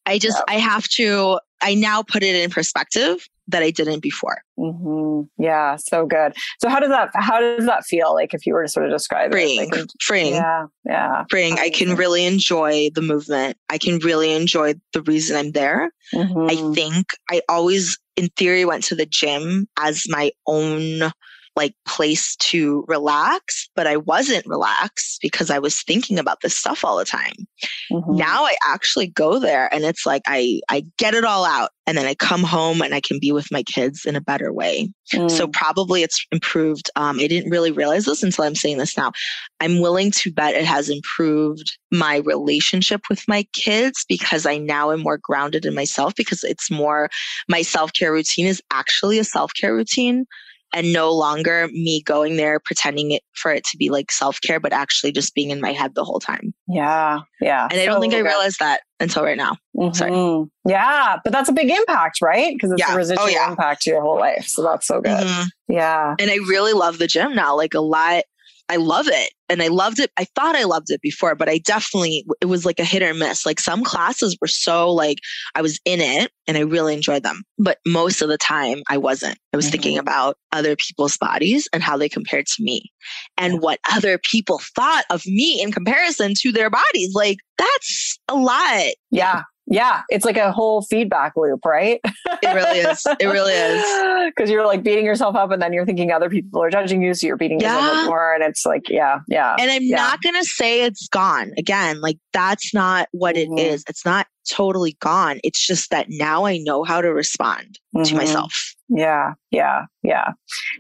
I 0.05 0.19
just, 0.19 0.37
yep. 0.37 0.45
I 0.47 0.59
have 0.59 0.87
to, 0.89 1.39
I 1.61 1.73
now 1.73 2.03
put 2.03 2.21
it 2.21 2.35
in 2.35 2.51
perspective 2.51 3.27
that 3.47 3.63
I 3.63 3.71
didn't 3.71 4.01
before. 4.01 4.41
Mm-hmm. 4.57 5.43
Yeah, 5.43 5.75
so 5.75 6.05
good. 6.05 6.33
So 6.61 6.69
how 6.69 6.79
does 6.79 6.89
that 6.89 7.09
how 7.13 7.39
does 7.39 7.65
that 7.65 7.85
feel 7.85 8.13
like 8.13 8.33
if 8.33 8.45
you 8.45 8.53
were 8.53 8.63
to 8.63 8.69
sort 8.69 8.85
of 8.85 8.91
describe 8.91 9.31
freeing, 9.31 9.69
it? 9.71 9.75
Like, 9.75 9.85
freeing, 10.01 10.33
yeah, 10.33 10.65
yeah, 10.85 11.23
freeing. 11.29 11.59
I 11.59 11.69
can 11.69 11.95
really 11.95 12.25
enjoy 12.25 12.89
the 12.93 13.01
movement. 13.01 13.57
I 13.69 13.77
can 13.77 13.99
really 13.99 14.33
enjoy 14.33 14.75
the 14.93 15.01
reason 15.03 15.37
I'm 15.37 15.51
there. 15.51 15.91
Mm-hmm. 16.13 16.49
I 16.49 16.73
think 16.73 17.07
I 17.31 17.41
always, 17.49 17.97
in 18.15 18.29
theory, 18.37 18.65
went 18.65 18.83
to 18.85 18.95
the 18.95 19.05
gym 19.05 19.67
as 19.79 20.05
my 20.07 20.31
own 20.47 21.11
like 21.55 21.73
place 21.87 22.35
to 22.37 22.83
relax, 22.87 23.69
but 23.75 23.87
I 23.87 23.97
wasn't 23.97 24.45
relaxed 24.45 25.19
because 25.21 25.49
I 25.49 25.59
was 25.59 25.81
thinking 25.81 26.19
about 26.19 26.41
this 26.41 26.57
stuff 26.57 26.83
all 26.83 26.97
the 26.97 27.05
time. 27.05 27.47
Mm-hmm. 27.91 28.15
Now 28.15 28.43
I 28.43 28.55
actually 28.67 29.07
go 29.07 29.39
there 29.39 29.73
and 29.73 29.83
it's 29.83 30.05
like 30.05 30.23
I 30.27 30.61
I 30.69 30.83
get 30.97 31.13
it 31.13 31.23
all 31.23 31.45
out 31.45 31.69
and 31.87 31.97
then 31.97 32.05
I 32.05 32.15
come 32.15 32.43
home 32.43 32.81
and 32.81 32.93
I 32.93 32.99
can 32.99 33.19
be 33.19 33.31
with 33.31 33.51
my 33.51 33.63
kids 33.63 34.05
in 34.05 34.15
a 34.15 34.21
better 34.21 34.51
way. 34.51 34.91
Mm. 35.13 35.29
So 35.29 35.47
probably 35.47 36.03
it's 36.03 36.25
improved. 36.31 36.89
Um, 36.95 37.19
I 37.19 37.27
didn't 37.27 37.51
really 37.51 37.71
realize 37.71 38.05
this 38.05 38.23
until 38.23 38.43
I'm 38.43 38.55
saying 38.55 38.77
this 38.77 38.97
now. 38.97 39.11
I'm 39.59 39.79
willing 39.79 40.11
to 40.11 40.31
bet 40.31 40.55
it 40.55 40.65
has 40.65 40.89
improved 40.89 41.77
my 41.91 42.17
relationship 42.17 43.01
with 43.09 43.25
my 43.27 43.45
kids 43.53 44.03
because 44.09 44.45
I 44.45 44.57
now 44.57 44.91
am 44.91 45.01
more 45.01 45.19
grounded 45.19 45.65
in 45.65 45.75
myself 45.75 46.15
because 46.15 46.43
it's 46.43 46.71
more 46.71 47.09
my 47.47 47.61
self 47.61 47.93
care 47.93 48.11
routine 48.11 48.47
is 48.47 48.61
actually 48.73 49.19
a 49.19 49.23
self 49.23 49.51
care 49.53 49.73
routine 49.73 50.25
and 50.73 50.91
no 50.91 51.11
longer 51.11 51.67
me 51.71 52.01
going 52.03 52.37
there 52.37 52.59
pretending 52.59 53.11
it 53.11 53.21
for 53.33 53.51
it 53.51 53.63
to 53.63 53.77
be 53.77 53.89
like 53.89 54.11
self-care 54.11 54.59
but 54.59 54.73
actually 54.73 55.11
just 55.11 55.33
being 55.35 55.49
in 55.49 55.61
my 55.61 55.71
head 55.71 55.95
the 55.95 56.03
whole 56.03 56.19
time 56.19 56.53
yeah 56.67 57.19
yeah 57.41 57.67
and 57.71 57.79
i 57.79 57.85
don't 57.85 58.01
think 58.01 58.13
i 58.13 58.19
realized 58.19 58.59
that 58.59 58.81
until 58.99 59.23
right 59.23 59.37
now 59.37 59.55
mm-hmm. 59.77 59.93
sorry 59.93 60.49
yeah 60.67 61.17
but 61.23 61.31
that's 61.31 61.49
a 61.49 61.53
big 61.53 61.69
impact 61.69 62.21
right 62.21 62.55
because 62.55 62.71
it's 62.71 62.79
yeah. 62.79 62.91
a 62.91 62.93
oh, 62.93 62.97
residual 62.97 63.25
oh, 63.25 63.29
yeah. 63.29 63.49
impact 63.49 63.81
to 63.81 63.89
your 63.89 64.01
whole 64.01 64.17
life 64.17 64.45
so 64.47 64.63
that's 64.63 64.87
so 64.87 65.01
good 65.01 65.25
mm-hmm. 65.25 65.73
yeah 65.73 66.15
and 66.19 66.31
i 66.31 66.35
really 66.47 66.73
love 66.73 66.97
the 66.97 67.07
gym 67.07 67.33
now 67.35 67.55
like 67.55 67.73
a 67.73 67.81
lot 67.81 68.23
I 68.69 68.77
love 68.77 69.07
it. 69.07 69.31
And 69.47 69.61
I 69.61 69.67
loved 69.67 69.99
it. 69.99 70.11
I 70.17 70.25
thought 70.35 70.55
I 70.55 70.63
loved 70.63 70.89
it 70.89 71.01
before, 71.01 71.35
but 71.35 71.47
I 71.47 71.59
definitely, 71.59 72.25
it 72.41 72.45
was 72.45 72.65
like 72.65 72.79
a 72.79 72.83
hit 72.83 73.03
or 73.03 73.13
miss. 73.13 73.45
Like 73.45 73.59
some 73.59 73.83
classes 73.83 74.35
were 74.41 74.47
so 74.47 74.91
like, 74.91 75.19
I 75.53 75.61
was 75.61 75.79
in 75.85 76.01
it 76.01 76.31
and 76.47 76.57
I 76.57 76.61
really 76.61 76.95
enjoyed 76.95 77.21
them. 77.21 77.43
But 77.59 77.77
most 77.85 78.23
of 78.23 78.29
the 78.29 78.39
time 78.39 78.81
I 78.89 78.97
wasn't. 78.97 79.37
I 79.53 79.57
was 79.57 79.65
mm-hmm. 79.65 79.71
thinking 79.71 79.97
about 79.99 80.37
other 80.51 80.75
people's 80.75 81.15
bodies 81.17 81.69
and 81.73 81.83
how 81.83 81.95
they 81.95 82.09
compared 82.09 82.47
to 82.47 82.63
me 82.63 82.91
and 83.37 83.61
what 83.61 83.79
other 83.91 84.17
people 84.17 84.59
thought 84.75 85.05
of 85.11 85.25
me 85.27 85.61
in 85.61 85.71
comparison 85.71 86.33
to 86.39 86.51
their 86.51 86.71
bodies. 86.71 87.13
Like 87.13 87.37
that's 87.59 88.17
a 88.27 88.35
lot. 88.35 88.93
Yeah. 89.11 89.43
Yeah, 89.67 90.03
it's 90.09 90.25
like 90.25 90.37
a 90.37 90.51
whole 90.51 90.83
feedback 90.83 91.33
loop, 91.35 91.65
right? 91.65 91.99
it 92.03 92.53
really 92.53 92.79
is. 92.79 93.05
It 93.19 93.25
really 93.25 93.53
is. 93.53 93.83
Because 94.35 94.49
you're 94.49 94.65
like 94.65 94.83
beating 94.83 95.05
yourself 95.05 95.35
up 95.35 95.51
and 95.51 95.61
then 95.61 95.71
you're 95.71 95.85
thinking 95.85 96.11
other 96.11 96.29
people 96.29 96.61
are 96.61 96.69
judging 96.69 97.01
you. 97.01 97.13
So 97.13 97.27
you're 97.27 97.37
beating 97.37 97.59
yeah. 97.59 97.75
yourself 97.75 97.97
up 97.97 98.05
more. 98.07 98.33
And 98.33 98.43
it's 98.43 98.65
like, 98.65 98.89
yeah, 98.89 99.19
yeah. 99.27 99.55
And 99.59 99.69
I'm 99.69 99.83
yeah. 99.83 99.97
not 99.97 100.21
going 100.21 100.35
to 100.35 100.43
say 100.43 100.83
it's 100.83 101.07
gone. 101.07 101.51
Again, 101.57 102.01
like 102.01 102.17
that's 102.33 102.73
not 102.73 103.07
what 103.11 103.35
mm-hmm. 103.35 103.57
it 103.57 103.61
is. 103.61 103.83
It's 103.87 104.03
not 104.03 104.25
totally 104.49 104.97
gone. 104.99 105.39
It's 105.43 105.65
just 105.65 105.91
that 105.91 106.07
now 106.09 106.45
I 106.45 106.57
know 106.57 106.83
how 106.83 107.01
to 107.01 107.13
respond 107.13 107.79
mm-hmm. 107.95 108.03
to 108.03 108.15
myself. 108.15 108.75
Yeah, 108.87 109.33
yeah, 109.51 109.85
yeah. 110.03 110.33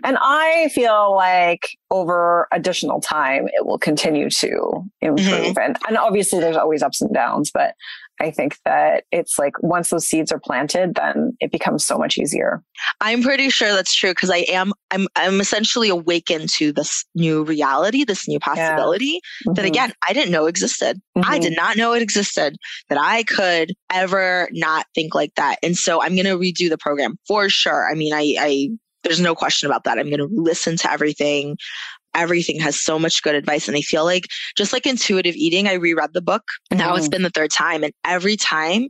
And 0.03 0.17
I 0.21 0.69
feel 0.73 1.15
like 1.15 1.69
over 1.89 2.47
additional 2.51 3.01
time, 3.01 3.47
it 3.47 3.65
will 3.65 3.79
continue 3.79 4.29
to 4.29 4.83
improve. 5.01 5.27
Mm-hmm. 5.27 5.59
And, 5.59 5.77
and 5.87 5.97
obviously, 5.97 6.39
there's 6.39 6.57
always 6.57 6.83
ups 6.83 7.01
and 7.01 7.13
downs, 7.13 7.49
but 7.53 7.73
I 8.19 8.31
think 8.31 8.57
that 8.65 9.03
it's 9.11 9.37
like 9.37 9.53
once 9.61 9.89
those 9.89 10.07
seeds 10.07 10.31
are 10.31 10.39
planted, 10.39 10.95
then 10.95 11.35
it 11.39 11.51
becomes 11.51 11.85
so 11.85 11.97
much 11.97 12.17
easier. 12.17 12.63
I'm 13.01 13.21
pretty 13.21 13.49
sure 13.49 13.73
that's 13.73 13.93
true 13.93 14.11
because 14.11 14.29
I 14.29 14.45
am 14.49 14.73
I'm 14.91 15.07
I'm 15.15 15.41
essentially 15.41 15.89
awakened 15.89 16.49
to 16.53 16.71
this 16.71 17.03
new 17.13 17.43
reality, 17.43 18.03
this 18.03 18.27
new 18.27 18.39
possibility 18.39 19.05
yeah. 19.05 19.19
mm-hmm. 19.47 19.53
that 19.53 19.65
again 19.65 19.93
I 20.07 20.13
didn't 20.13 20.31
know 20.31 20.45
existed. 20.45 21.01
Mm-hmm. 21.17 21.29
I 21.29 21.39
did 21.39 21.55
not 21.55 21.77
know 21.77 21.93
it 21.93 22.01
existed 22.01 22.55
that 22.89 22.97
I 22.99 23.23
could 23.23 23.73
ever 23.91 24.49
not 24.51 24.85
think 24.95 25.13
like 25.13 25.33
that. 25.35 25.59
And 25.61 25.75
so 25.75 26.01
I'm 26.01 26.15
gonna 26.15 26.37
redo 26.37 26.69
the 26.69 26.77
program 26.77 27.17
for 27.27 27.49
sure. 27.49 27.89
I 27.89 27.95
mean, 27.95 28.13
I 28.13 28.35
I 28.39 28.69
there's 29.05 29.21
no 29.21 29.35
question 29.35 29.69
about 29.69 29.83
that. 29.85 29.99
I'm 29.99 30.09
going 30.09 30.17
to 30.17 30.29
listen 30.31 30.75
to 30.77 30.91
everything 30.91 31.57
everything 32.15 32.59
has 32.59 32.79
so 32.79 32.97
much 32.97 33.21
good 33.21 33.35
advice. 33.35 33.67
And 33.67 33.77
I 33.77 33.81
feel 33.81 34.05
like 34.05 34.27
just 34.55 34.73
like 34.73 34.87
intuitive 34.87 35.35
eating, 35.35 35.67
I 35.67 35.73
reread 35.73 36.13
the 36.13 36.21
book. 36.21 36.43
Mm-hmm. 36.71 36.79
Now 36.79 36.95
it's 36.95 37.05
mm-hmm. 37.05 37.11
been 37.11 37.23
the 37.23 37.29
third 37.29 37.51
time. 37.51 37.83
And 37.83 37.93
every 38.03 38.37
time 38.37 38.87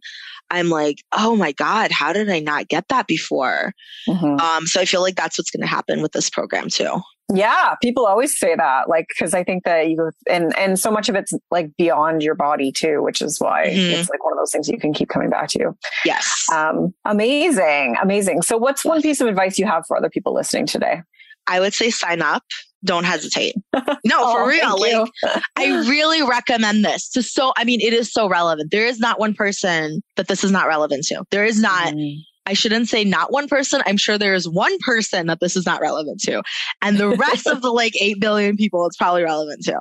I'm 0.51 0.69
like, 0.69 1.03
oh 1.11 1.35
my 1.35 1.51
God, 1.51 1.91
how 1.91 2.13
did 2.13 2.29
I 2.29 2.39
not 2.39 2.67
get 2.67 2.87
that 2.89 3.07
before? 3.07 3.73
Mm-hmm. 4.07 4.39
Um, 4.39 4.67
so 4.67 4.79
I 4.79 4.85
feel 4.85 5.01
like 5.01 5.15
that's 5.15 5.37
what's 5.37 5.51
going 5.51 5.61
to 5.61 5.67
happen 5.67 6.01
with 6.01 6.11
this 6.11 6.29
program 6.29 6.69
too. 6.69 7.01
Yeah, 7.33 7.73
people 7.81 8.05
always 8.05 8.37
say 8.37 8.55
that, 8.55 8.87
like, 8.87 9.07
because 9.07 9.33
I 9.33 9.43
think 9.43 9.63
that 9.63 9.89
you 9.89 9.97
go 9.97 10.11
and 10.29 10.55
and 10.59 10.77
so 10.77 10.91
much 10.91 11.09
of 11.09 11.15
it's 11.15 11.33
like 11.49 11.75
beyond 11.75 12.21
your 12.21 12.35
body 12.35 12.71
too, 12.71 13.01
which 13.01 13.19
is 13.19 13.39
why 13.39 13.65
mm-hmm. 13.65 13.99
it's 13.99 14.11
like 14.11 14.23
one 14.23 14.31
of 14.31 14.37
those 14.37 14.51
things 14.51 14.69
you 14.69 14.77
can 14.77 14.93
keep 14.93 15.09
coming 15.09 15.31
back 15.31 15.49
to. 15.49 15.75
Yes. 16.05 16.45
Um, 16.53 16.93
amazing, 17.03 17.95
amazing. 17.99 18.43
So, 18.43 18.57
what's 18.57 18.85
one 18.85 19.01
piece 19.01 19.21
of 19.21 19.27
advice 19.27 19.57
you 19.57 19.65
have 19.65 19.85
for 19.87 19.97
other 19.97 20.09
people 20.09 20.35
listening 20.35 20.67
today? 20.67 21.01
I 21.47 21.59
would 21.59 21.73
say 21.73 21.89
sign 21.89 22.21
up 22.21 22.43
don't 22.85 23.03
hesitate. 23.03 23.55
No, 24.03 24.17
oh, 24.19 24.33
for 24.33 24.47
real. 24.47 24.79
Like 24.79 25.09
I 25.55 25.67
really 25.87 26.21
recommend 26.21 26.85
this 26.85 27.09
to 27.09 27.23
so 27.23 27.53
I 27.57 27.63
mean 27.63 27.81
it 27.81 27.93
is 27.93 28.11
so 28.11 28.29
relevant. 28.29 28.71
There 28.71 28.85
is 28.85 28.99
not 28.99 29.19
one 29.19 29.33
person 29.33 30.01
that 30.15 30.27
this 30.27 30.43
is 30.43 30.51
not 30.51 30.67
relevant 30.67 31.05
to. 31.05 31.23
There 31.31 31.43
is 31.45 31.59
not 31.59 31.93
mm. 31.93 32.17
I 32.45 32.53
shouldn't 32.53 32.89
say 32.89 33.03
not 33.03 33.31
one 33.31 33.47
person. 33.47 33.81
I'm 33.85 33.97
sure 33.97 34.17
there's 34.17 34.47
one 34.47 34.77
person 34.79 35.27
that 35.27 35.39
this 35.39 35.55
is 35.55 35.65
not 35.65 35.81
relevant 35.81 36.21
to. 36.21 36.43
And 36.81 36.97
the 36.97 37.09
rest 37.09 37.47
of 37.47 37.61
the 37.61 37.71
like 37.71 37.95
8 38.01 38.19
billion 38.19 38.55
people 38.55 38.85
it's 38.85 38.97
probably 38.97 39.23
relevant 39.23 39.63
to. 39.65 39.79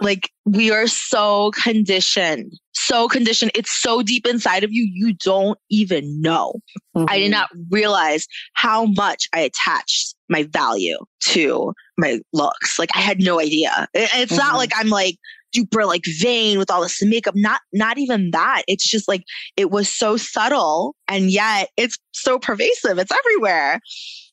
Like 0.00 0.30
we 0.44 0.70
are 0.70 0.86
so 0.86 1.50
conditioned, 1.52 2.52
so 2.72 3.08
conditioned. 3.08 3.52
It's 3.54 3.72
so 3.72 4.02
deep 4.02 4.26
inside 4.26 4.64
of 4.64 4.72
you, 4.72 4.88
you 4.92 5.14
don't 5.14 5.58
even 5.70 6.20
know. 6.20 6.54
Mm-hmm. 6.96 7.06
I 7.08 7.18
did 7.18 7.24
mm-hmm. 7.24 7.32
not 7.32 7.50
realize 7.70 8.26
how 8.54 8.86
much 8.86 9.28
I 9.34 9.40
attached 9.40 10.14
my 10.28 10.44
value 10.44 10.98
to 11.24 11.74
my 11.98 12.20
looks. 12.32 12.78
Like 12.78 12.90
I 12.94 13.00
had 13.00 13.20
no 13.20 13.40
idea. 13.40 13.88
It's 13.94 14.32
mm-hmm. 14.32 14.36
not 14.36 14.56
like 14.56 14.70
I'm 14.76 14.88
like, 14.88 15.16
super 15.54 15.84
like 15.84 16.04
vain 16.18 16.58
with 16.58 16.70
all 16.70 16.82
this 16.82 17.02
makeup. 17.02 17.34
Not 17.36 17.60
not 17.72 17.98
even 17.98 18.30
that. 18.32 18.62
It's 18.68 18.88
just 18.88 19.08
like 19.08 19.24
it 19.56 19.70
was 19.70 19.88
so 19.88 20.16
subtle 20.16 20.94
and 21.08 21.30
yet 21.30 21.70
it's 21.76 21.98
so 22.12 22.38
pervasive. 22.38 22.98
It's 22.98 23.12
everywhere. 23.12 23.80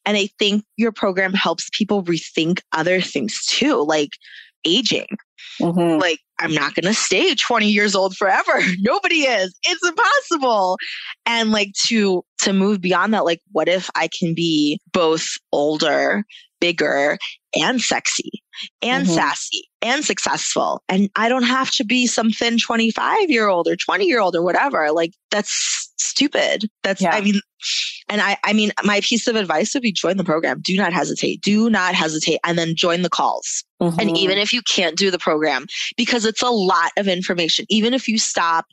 And 0.06 0.16
I 0.16 0.30
think 0.40 0.64
your 0.78 0.92
program 0.92 1.34
helps 1.34 1.70
people 1.74 2.04
rethink 2.04 2.62
other 2.72 3.02
things 3.02 3.46
too, 3.46 3.84
like 3.86 4.12
aging. 4.66 5.08
Mm-hmm. 5.62 6.00
Like, 6.00 6.20
I'm 6.40 6.54
not 6.54 6.76
going 6.76 6.86
to 6.86 6.94
stay 6.94 7.34
20 7.34 7.68
years 7.68 7.96
old 7.96 8.16
forever. 8.16 8.62
Nobody 8.80 9.22
is. 9.22 9.54
It's 9.64 9.88
impossible. 9.88 10.78
And 11.26 11.52
like 11.52 11.74
to 11.88 12.24
to 12.40 12.54
move 12.54 12.80
beyond 12.80 13.14
that 13.14 13.26
like 13.26 13.42
what 13.52 13.68
if 13.68 13.90
I 13.96 14.08
can 14.08 14.36
be 14.36 14.80
both 14.94 15.26
older, 15.52 16.24
bigger 16.60 17.18
and 17.56 17.82
sexy 17.82 18.44
and 18.82 19.06
mm-hmm. 19.06 19.14
sassy 19.14 19.68
and 19.82 20.04
successful. 20.04 20.82
And 20.90 21.10
I 21.16 21.30
don't 21.30 21.44
have 21.44 21.72
to 21.72 21.86
be 21.86 22.08
some 22.08 22.32
thin 22.32 22.58
25 22.58 23.30
year 23.30 23.48
old 23.48 23.68
or 23.68 23.76
20 23.76 24.06
year 24.06 24.20
old 24.20 24.36
or 24.36 24.44
whatever. 24.44 24.92
Like 24.92 25.14
that's 25.32 25.92
stupid. 25.98 26.70
That's, 26.84 27.02
yeah. 27.02 27.12
I 27.12 27.22
mean, 27.22 27.40
and 28.10 28.22
I, 28.22 28.38
I 28.44 28.54
mean, 28.54 28.72
my 28.84 29.02
piece 29.02 29.28
of 29.28 29.36
advice 29.36 29.74
would 29.74 29.84
be 29.84 29.92
join 29.92 30.18
the 30.18 30.24
program. 30.24 30.62
Do 30.62 30.76
not 30.76 30.94
hesitate. 30.94 31.42
Do 31.42 31.70
not 31.70 31.96
hesitate. 31.96 32.40
And 32.46 32.58
then 32.58 32.76
join 32.76 33.02
the 33.02 33.10
calls. 33.10 33.64
Mm-hmm. 33.82 34.00
And 34.00 34.18
even 34.18 34.38
if 34.38 34.54
you 34.54 34.62
can't 34.62 34.98
do 34.98 35.12
the 35.12 35.20
program, 35.20 35.66
because 35.96 36.26
it's 36.26 36.42
a 36.42 36.50
lot 36.50 36.92
of 36.98 37.08
information, 37.08 37.66
even 37.70 37.94
if 37.94 38.08
you 38.08 38.18
stop, 38.18 38.66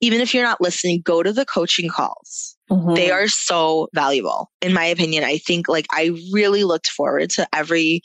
even 0.00 0.20
if 0.20 0.34
you're 0.34 0.44
not 0.44 0.60
listening, 0.60 1.02
go 1.04 1.22
to 1.22 1.32
the 1.32 1.44
coaching 1.44 1.88
calls. 1.88 2.56
Mm-hmm. 2.70 2.94
They 2.94 3.10
are 3.10 3.28
so 3.28 3.88
valuable. 3.94 4.50
In 4.60 4.72
my 4.72 4.84
opinion, 4.84 5.24
I 5.24 5.38
think 5.38 5.68
like 5.68 5.86
I 5.92 6.10
really 6.32 6.64
looked 6.64 6.88
forward 6.90 7.30
to 7.30 7.48
every 7.54 8.02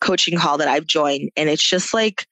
coaching 0.00 0.38
call 0.38 0.58
that 0.58 0.68
I've 0.68 0.86
joined. 0.86 1.30
And 1.36 1.48
it's 1.48 1.66
just 1.66 1.94
like 1.94 2.26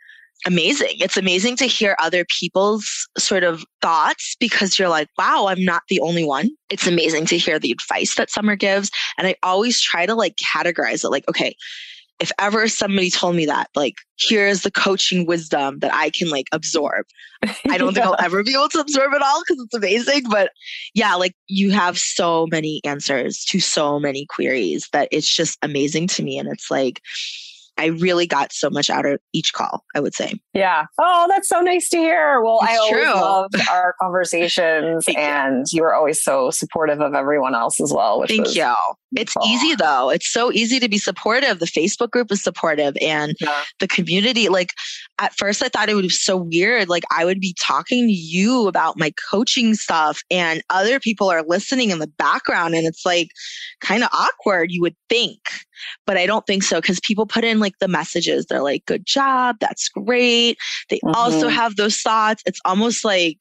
amazing. 0.46 0.94
It's 0.98 1.16
amazing 1.16 1.56
to 1.56 1.66
hear 1.66 1.96
other 2.00 2.24
people's 2.38 3.08
sort 3.18 3.44
of 3.44 3.64
thoughts 3.82 4.36
because 4.40 4.78
you're 4.78 4.88
like, 4.88 5.08
wow, 5.18 5.46
I'm 5.48 5.64
not 5.64 5.82
the 5.88 6.00
only 6.00 6.24
one. 6.24 6.50
It's 6.70 6.86
amazing 6.86 7.26
to 7.26 7.38
hear 7.38 7.58
the 7.58 7.72
advice 7.72 8.14
that 8.16 8.30
Summer 8.30 8.56
gives. 8.56 8.90
And 9.18 9.26
I 9.26 9.36
always 9.42 9.80
try 9.80 10.06
to 10.06 10.14
like 10.14 10.36
categorize 10.36 11.04
it 11.04 11.10
like, 11.10 11.28
okay, 11.28 11.54
if 12.20 12.30
ever 12.38 12.68
somebody 12.68 13.10
told 13.10 13.34
me 13.34 13.46
that, 13.46 13.70
like, 13.74 13.96
here's 14.18 14.62
the 14.62 14.70
coaching 14.70 15.26
wisdom 15.26 15.78
that 15.78 15.92
I 15.92 16.10
can 16.10 16.28
like 16.28 16.46
absorb. 16.52 17.06
I 17.68 17.78
don't 17.78 17.94
think 17.94 18.04
I'll 18.06 18.16
ever 18.18 18.44
be 18.44 18.52
able 18.52 18.68
to 18.70 18.80
absorb 18.80 19.14
it 19.14 19.22
all 19.22 19.40
because 19.40 19.64
it's 19.64 19.74
amazing. 19.74 20.24
But 20.30 20.50
yeah, 20.94 21.14
like 21.14 21.34
you 21.48 21.70
have 21.70 21.98
so 21.98 22.46
many 22.50 22.80
answers 22.84 23.44
to 23.46 23.60
so 23.60 23.98
many 23.98 24.26
queries 24.26 24.88
that 24.92 25.08
it's 25.10 25.34
just 25.34 25.58
amazing 25.62 26.08
to 26.08 26.22
me. 26.22 26.38
And 26.38 26.48
it's 26.48 26.70
like, 26.70 27.00
I 27.80 27.86
really 27.86 28.26
got 28.26 28.52
so 28.52 28.68
much 28.68 28.90
out 28.90 29.06
of 29.06 29.18
each 29.32 29.54
call, 29.54 29.84
I 29.94 30.00
would 30.00 30.14
say. 30.14 30.38
Yeah. 30.52 30.84
Oh, 31.00 31.26
that's 31.30 31.48
so 31.48 31.60
nice 31.60 31.88
to 31.88 31.96
hear. 31.96 32.42
Well, 32.42 32.58
it's 32.62 32.72
I 32.72 32.76
always 32.76 32.92
true. 32.92 33.14
loved 33.14 33.68
our 33.70 33.94
conversations 34.00 35.06
and 35.16 35.64
you. 35.72 35.78
you 35.78 35.82
were 35.82 35.94
always 35.94 36.22
so 36.22 36.50
supportive 36.50 37.00
of 37.00 37.14
everyone 37.14 37.54
else 37.54 37.80
as 37.80 37.90
well. 37.90 38.22
Thank 38.28 38.54
you. 38.54 38.74
It's 39.16 39.34
easy 39.46 39.74
though. 39.74 40.10
It's 40.10 40.30
so 40.30 40.52
easy 40.52 40.78
to 40.78 40.88
be 40.88 40.98
supportive. 40.98 41.58
The 41.58 41.66
Facebook 41.66 42.10
group 42.10 42.30
is 42.30 42.42
supportive 42.42 42.94
and 43.00 43.34
yeah. 43.40 43.62
the 43.78 43.88
community. 43.88 44.50
Like 44.50 44.70
at 45.20 45.34
first 45.36 45.62
I 45.62 45.68
thought 45.68 45.88
it 45.88 45.94
would 45.94 46.02
be 46.02 46.08
so 46.08 46.36
weird. 46.36 46.88
Like 46.88 47.04
I 47.10 47.24
would 47.24 47.40
be 47.40 47.54
talking 47.60 48.06
to 48.06 48.12
you 48.12 48.66
about 48.66 48.98
my 48.98 49.12
coaching 49.30 49.74
stuff 49.74 50.22
and 50.30 50.62
other 50.70 50.98
people 50.98 51.30
are 51.30 51.44
listening 51.46 51.90
in 51.90 51.98
the 51.98 52.06
background 52.06 52.74
and 52.74 52.86
it's 52.86 53.04
like 53.04 53.28
kind 53.80 54.02
of 54.02 54.08
awkward, 54.12 54.72
you 54.72 54.80
would 54.80 54.96
think. 55.08 55.40
But 56.06 56.16
I 56.16 56.26
don't 56.26 56.46
think 56.46 56.62
so 56.62 56.80
because 56.80 57.00
people 57.00 57.26
put 57.26 57.44
in 57.44 57.60
like 57.60 57.78
the 57.78 57.88
messages. 57.88 58.46
They're 58.46 58.62
like, 58.62 58.86
good 58.86 59.06
job. 59.06 59.56
That's 59.60 59.88
great. 59.88 60.58
They 60.88 60.96
mm-hmm. 60.96 61.14
also 61.14 61.48
have 61.48 61.76
those 61.76 61.98
thoughts. 61.98 62.42
It's 62.46 62.60
almost 62.64 63.04
like 63.04 63.38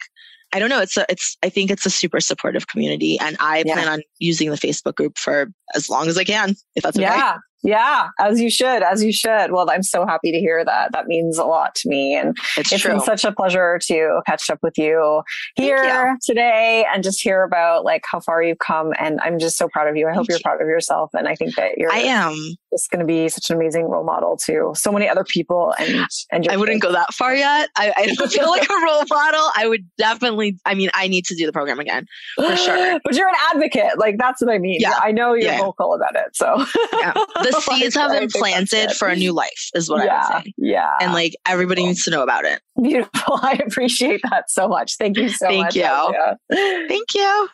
I 0.51 0.57
don't 0.57 0.69
know. 0.69 0.81
It's 0.81 0.97
a, 0.97 1.05
it's, 1.09 1.37
I 1.43 1.49
think 1.49 1.69
it's 1.69 1.85
a 1.85 1.91
super 1.91 2.19
supportive 2.19 2.67
community 2.67 3.19
and 3.19 3.37
I 3.39 3.63
yeah. 3.65 3.75
plan 3.75 3.87
on 3.87 4.01
using 4.17 4.49
the 4.49 4.55
Facebook 4.55 4.95
group 4.95 5.17
for 5.17 5.51
as 5.75 5.91
long 5.91 6.07
as 6.07 6.17
I 6.17 6.23
can, 6.23 6.55
if 6.75 6.81
that's 6.81 6.97
okay. 6.97 7.05
Yeah. 7.05 7.37
Yeah, 7.63 8.09
as 8.19 8.39
you 8.39 8.49
should, 8.49 8.83
as 8.83 9.03
you 9.03 9.11
should. 9.11 9.51
Well, 9.51 9.69
I'm 9.69 9.83
so 9.83 10.05
happy 10.05 10.31
to 10.31 10.39
hear 10.39 10.63
that. 10.63 10.93
That 10.93 11.07
means 11.07 11.37
a 11.37 11.43
lot 11.43 11.75
to 11.75 11.89
me. 11.89 12.15
And 12.15 12.37
it's, 12.55 12.71
it's 12.71 12.83
been 12.83 13.01
such 13.01 13.25
a 13.25 13.33
pleasure 13.33 13.79
to 13.87 14.21
catch 14.25 14.49
up 14.49 14.59
with 14.63 14.77
you 14.77 15.23
here 15.55 15.83
you. 15.83 16.17
today 16.23 16.85
and 16.93 17.03
just 17.03 17.21
hear 17.21 17.43
about 17.43 17.83
like 17.83 18.03
how 18.09 18.21
far 18.21 18.41
you've 18.41 18.59
come. 18.59 18.93
And 18.97 19.19
I'm 19.21 19.39
just 19.39 19.57
so 19.57 19.67
proud 19.67 19.89
of 19.89 19.97
you. 19.97 20.07
I 20.07 20.11
hope 20.11 20.19
Thank 20.19 20.29
you're 20.29 20.37
you. 20.37 20.43
proud 20.43 20.61
of 20.61 20.67
yourself. 20.67 21.09
And 21.13 21.27
I 21.27 21.35
think 21.35 21.55
that 21.55 21.77
you're 21.77 21.91
I 21.91 21.99
am 21.99 22.33
just 22.71 22.89
going 22.91 23.01
to 23.01 23.05
be 23.05 23.27
such 23.27 23.49
an 23.49 23.57
amazing 23.57 23.85
role 23.85 24.05
model 24.05 24.37
to 24.45 24.71
so 24.75 24.91
many 24.91 25.09
other 25.09 25.25
people. 25.25 25.73
And, 25.79 26.07
and 26.31 26.47
I 26.47 26.55
wouldn't 26.55 26.81
go 26.81 26.93
that 26.93 27.13
far 27.13 27.35
yet. 27.35 27.69
I, 27.75 27.93
I 27.95 28.05
don't 28.05 28.31
feel 28.31 28.49
like 28.49 28.69
a 28.69 28.85
role 28.85 29.03
model. 29.09 29.49
I 29.55 29.67
would 29.67 29.85
definitely, 29.97 30.57
I 30.65 30.75
mean, 30.75 30.91
I 30.93 31.09
need 31.09 31.25
to 31.25 31.35
do 31.35 31.45
the 31.45 31.51
program 31.51 31.79
again 31.79 32.05
for 32.35 32.55
sure. 32.55 32.99
But 33.09 33.15
you're 33.15 33.27
an 33.27 33.35
advocate. 33.53 33.97
Like 33.97 34.17
that's 34.17 34.41
what 34.41 34.53
I 34.53 34.59
mean. 34.59 34.79
Yeah. 34.81 34.93
I 35.01 35.11
know 35.11 35.33
you're 35.33 35.51
yeah. 35.51 35.59
vocal 35.59 35.93
about 35.93 36.15
it. 36.15 36.35
So 36.35 36.65
yeah. 36.93 37.13
the 37.51 37.61
seeds 37.79 37.95
have 37.95 38.11
been 38.11 38.29
planted 38.29 38.91
for 38.91 39.07
a 39.07 39.15
new 39.15 39.33
life, 39.33 39.69
is 39.73 39.89
what 39.89 40.05
yeah, 40.05 40.15
I 40.15 40.35
would 40.35 40.43
say. 40.43 40.53
Yeah. 40.57 40.89
And 41.01 41.13
like 41.13 41.35
everybody 41.45 41.85
needs 41.85 42.03
to 42.05 42.11
know 42.11 42.23
about 42.23 42.45
it. 42.45 42.61
Beautiful. 42.81 43.39
I 43.41 43.61
appreciate 43.65 44.21
that 44.29 44.49
so 44.49 44.67
much. 44.67 44.97
Thank 44.97 45.17
you 45.17 45.29
so 45.29 45.47
Thank 45.47 45.65
much. 45.65 45.73
Thank 45.75 46.15
you. 46.49 46.87
Thank 46.87 47.13
you. 47.15 47.49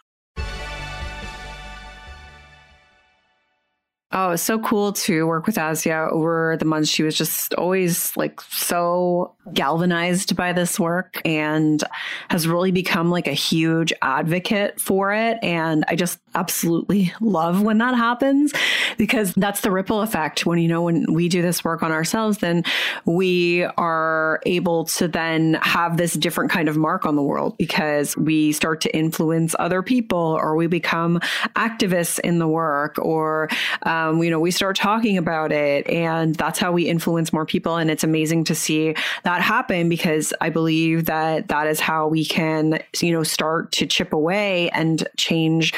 Oh, 4.17 4.31
it's 4.31 4.43
so 4.43 4.57
cool 4.59 4.93
to 4.93 5.27
work 5.27 5.45
with 5.45 5.57
Asya 5.57 6.09
over 6.09 6.55
the 6.57 6.63
months. 6.63 6.89
She 6.89 7.03
was 7.03 7.17
just 7.17 7.53
always 7.55 8.15
like 8.15 8.39
so 8.39 9.35
galvanized 9.53 10.37
by 10.37 10.53
this 10.53 10.79
work 10.79 11.21
and 11.25 11.83
has 12.29 12.47
really 12.47 12.71
become 12.71 13.09
like 13.09 13.27
a 13.27 13.33
huge 13.33 13.91
advocate 14.01 14.79
for 14.79 15.11
it. 15.11 15.37
And 15.43 15.83
I 15.89 15.97
just 15.97 16.19
absolutely 16.35 17.13
love 17.21 17.61
when 17.61 17.77
that 17.79 17.95
happens 17.95 18.53
because 18.97 19.33
that's 19.33 19.61
the 19.61 19.71
ripple 19.71 20.01
effect. 20.01 20.45
When, 20.45 20.59
you 20.59 20.67
know, 20.67 20.83
when 20.83 21.11
we 21.11 21.29
do 21.29 21.41
this 21.41 21.63
work 21.63 21.81
on 21.81 21.91
ourselves, 21.91 22.39
then 22.39 22.63
we 23.05 23.63
are 23.63 24.41
able 24.45 24.85
to 24.85 25.07
then 25.07 25.55
have 25.61 25.97
this 25.97 26.13
different 26.13 26.51
kind 26.51 26.69
of 26.69 26.77
mark 26.77 27.05
on 27.05 27.15
the 27.15 27.21
world 27.21 27.57
because 27.57 28.15
we 28.17 28.51
start 28.51 28.81
to 28.81 28.95
influence 28.95 29.55
other 29.57 29.81
people 29.81 30.37
or 30.39 30.55
we 30.55 30.67
become 30.67 31.19
activists 31.55 32.19
in 32.19 32.39
the 32.39 32.47
work 32.47 32.97
or, 32.99 33.49
um, 33.83 34.21
you 34.21 34.29
know, 34.29 34.39
we 34.39 34.51
start 34.51 34.75
talking 34.75 35.17
about 35.17 35.51
it 35.51 35.89
and 35.89 36.35
that's 36.35 36.59
how 36.59 36.71
we 36.71 36.87
influence 36.87 37.31
more 37.31 37.45
people. 37.45 37.77
And 37.77 37.89
it's 37.89 38.03
amazing 38.03 38.43
to 38.45 38.55
see 38.55 38.95
that 39.23 39.41
happen 39.41 39.89
because 39.89 40.33
I 40.41 40.49
believe 40.49 41.05
that 41.05 41.47
that 41.47 41.67
is 41.67 41.79
how 41.79 42.07
we 42.07 42.25
can, 42.25 42.79
you 43.01 43.11
know, 43.11 43.23
start 43.23 43.71
to 43.73 43.85
chip 43.85 44.11
away 44.11 44.69
and 44.71 45.07
change 45.17 45.73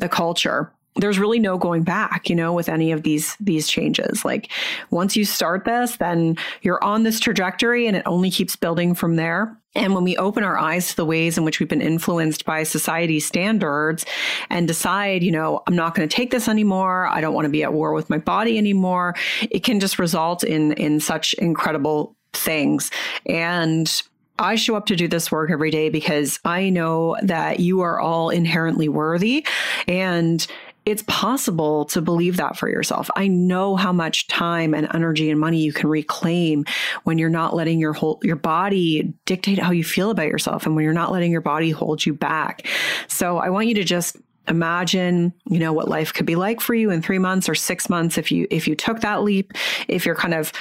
the 0.00 0.08
culture 0.08 0.72
there's 0.96 1.18
really 1.18 1.38
no 1.38 1.56
going 1.56 1.82
back 1.82 2.28
you 2.28 2.34
know 2.34 2.52
with 2.52 2.68
any 2.68 2.90
of 2.92 3.02
these 3.02 3.36
these 3.40 3.68
changes 3.68 4.24
like 4.24 4.50
once 4.90 5.16
you 5.16 5.24
start 5.24 5.64
this 5.64 5.96
then 5.96 6.36
you're 6.62 6.82
on 6.82 7.04
this 7.04 7.20
trajectory 7.20 7.86
and 7.86 7.96
it 7.96 8.02
only 8.06 8.30
keeps 8.30 8.56
building 8.56 8.94
from 8.94 9.16
there 9.16 9.56
and 9.74 9.94
when 9.94 10.02
we 10.02 10.16
open 10.16 10.42
our 10.42 10.58
eyes 10.58 10.88
to 10.88 10.96
the 10.96 11.04
ways 11.04 11.38
in 11.38 11.44
which 11.44 11.60
we've 11.60 11.68
been 11.68 11.80
influenced 11.80 12.44
by 12.44 12.64
society 12.64 13.20
standards 13.20 14.04
and 14.48 14.66
decide, 14.66 15.22
you 15.22 15.30
know, 15.30 15.62
I'm 15.66 15.76
not 15.76 15.94
going 15.94 16.08
to 16.08 16.14
take 16.14 16.32
this 16.32 16.48
anymore. 16.48 17.06
I 17.06 17.20
don't 17.20 17.34
want 17.34 17.44
to 17.44 17.50
be 17.50 17.62
at 17.62 17.72
war 17.72 17.92
with 17.92 18.10
my 18.10 18.18
body 18.18 18.58
anymore. 18.58 19.14
It 19.42 19.62
can 19.62 19.78
just 19.78 20.00
result 20.00 20.42
in, 20.42 20.72
in 20.72 20.98
such 20.98 21.34
incredible 21.34 22.16
things. 22.32 22.90
And 23.26 24.02
I 24.40 24.54
show 24.56 24.74
up 24.74 24.86
to 24.86 24.96
do 24.96 25.06
this 25.06 25.30
work 25.30 25.50
every 25.50 25.70
day 25.70 25.90
because 25.90 26.40
I 26.44 26.70
know 26.70 27.16
that 27.22 27.60
you 27.60 27.82
are 27.82 28.00
all 28.00 28.30
inherently 28.30 28.88
worthy 28.88 29.46
and 29.86 30.44
it's 30.86 31.04
possible 31.06 31.84
to 31.84 32.00
believe 32.00 32.38
that 32.38 32.56
for 32.56 32.68
yourself. 32.68 33.10
I 33.14 33.28
know 33.28 33.76
how 33.76 33.92
much 33.92 34.26
time 34.28 34.74
and 34.74 34.88
energy 34.94 35.30
and 35.30 35.38
money 35.38 35.60
you 35.60 35.74
can 35.74 35.90
reclaim 35.90 36.64
when 37.04 37.18
you're 37.18 37.28
not 37.28 37.54
letting 37.54 37.78
your 37.78 37.92
whole 37.92 38.18
your 38.22 38.36
body 38.36 39.12
dictate 39.26 39.58
how 39.58 39.72
you 39.72 39.84
feel 39.84 40.10
about 40.10 40.28
yourself 40.28 40.64
and 40.64 40.74
when 40.74 40.84
you're 40.84 40.94
not 40.94 41.12
letting 41.12 41.30
your 41.30 41.42
body 41.42 41.70
hold 41.70 42.04
you 42.04 42.14
back. 42.14 42.66
So 43.08 43.36
I 43.36 43.50
want 43.50 43.68
you 43.68 43.74
to 43.74 43.84
just 43.84 44.16
imagine 44.50 45.32
you 45.48 45.58
know 45.58 45.72
what 45.72 45.88
life 45.88 46.12
could 46.12 46.26
be 46.26 46.36
like 46.36 46.60
for 46.60 46.74
you 46.74 46.90
in 46.90 47.00
3 47.00 47.18
months 47.18 47.48
or 47.48 47.54
6 47.54 47.88
months 47.88 48.18
if 48.18 48.30
you 48.30 48.46
if 48.50 48.68
you 48.68 48.74
took 48.74 49.00
that 49.00 49.22
leap 49.22 49.52
if 49.88 50.04
you're 50.04 50.14
kind 50.14 50.34
of 50.34 50.52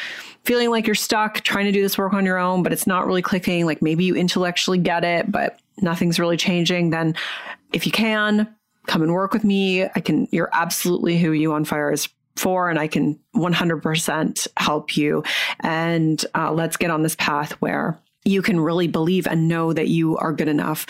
feeling 0.45 0.69
like 0.69 0.87
you're 0.87 0.95
stuck 0.95 1.41
trying 1.41 1.65
to 1.65 1.71
do 1.71 1.81
this 1.81 1.97
work 1.97 2.13
on 2.13 2.25
your 2.25 2.37
own 2.37 2.63
but 2.63 2.71
it's 2.71 2.87
not 2.87 3.05
really 3.05 3.21
clicking 3.21 3.65
like 3.65 3.81
maybe 3.81 4.05
you 4.05 4.15
intellectually 4.15 4.77
get 4.77 5.03
it 5.03 5.29
but 5.29 5.59
nothing's 5.81 6.19
really 6.19 6.37
changing 6.37 6.91
then 6.91 7.13
if 7.73 7.85
you 7.85 7.91
can 7.91 8.47
come 8.89 9.01
and 9.01 9.13
work 9.13 9.33
with 9.33 9.43
me. 9.43 9.83
I 9.83 10.01
can, 10.01 10.27
you're 10.31 10.49
absolutely 10.51 11.17
who 11.17 11.31
You 11.31 11.53
on 11.53 11.63
Fire 11.63 11.91
is 11.91 12.09
for, 12.35 12.69
and 12.69 12.79
I 12.79 12.87
can 12.87 13.19
100% 13.35 14.47
help 14.57 14.97
you. 14.97 15.23
And 15.61 16.23
uh, 16.35 16.51
let's 16.51 16.77
get 16.77 16.89
on 16.89 17.03
this 17.03 17.15
path 17.15 17.53
where 17.53 17.99
you 18.25 18.41
can 18.41 18.59
really 18.59 18.87
believe 18.87 19.27
and 19.27 19.47
know 19.47 19.73
that 19.73 19.87
you 19.87 20.17
are 20.17 20.33
good 20.33 20.47
enough. 20.47 20.85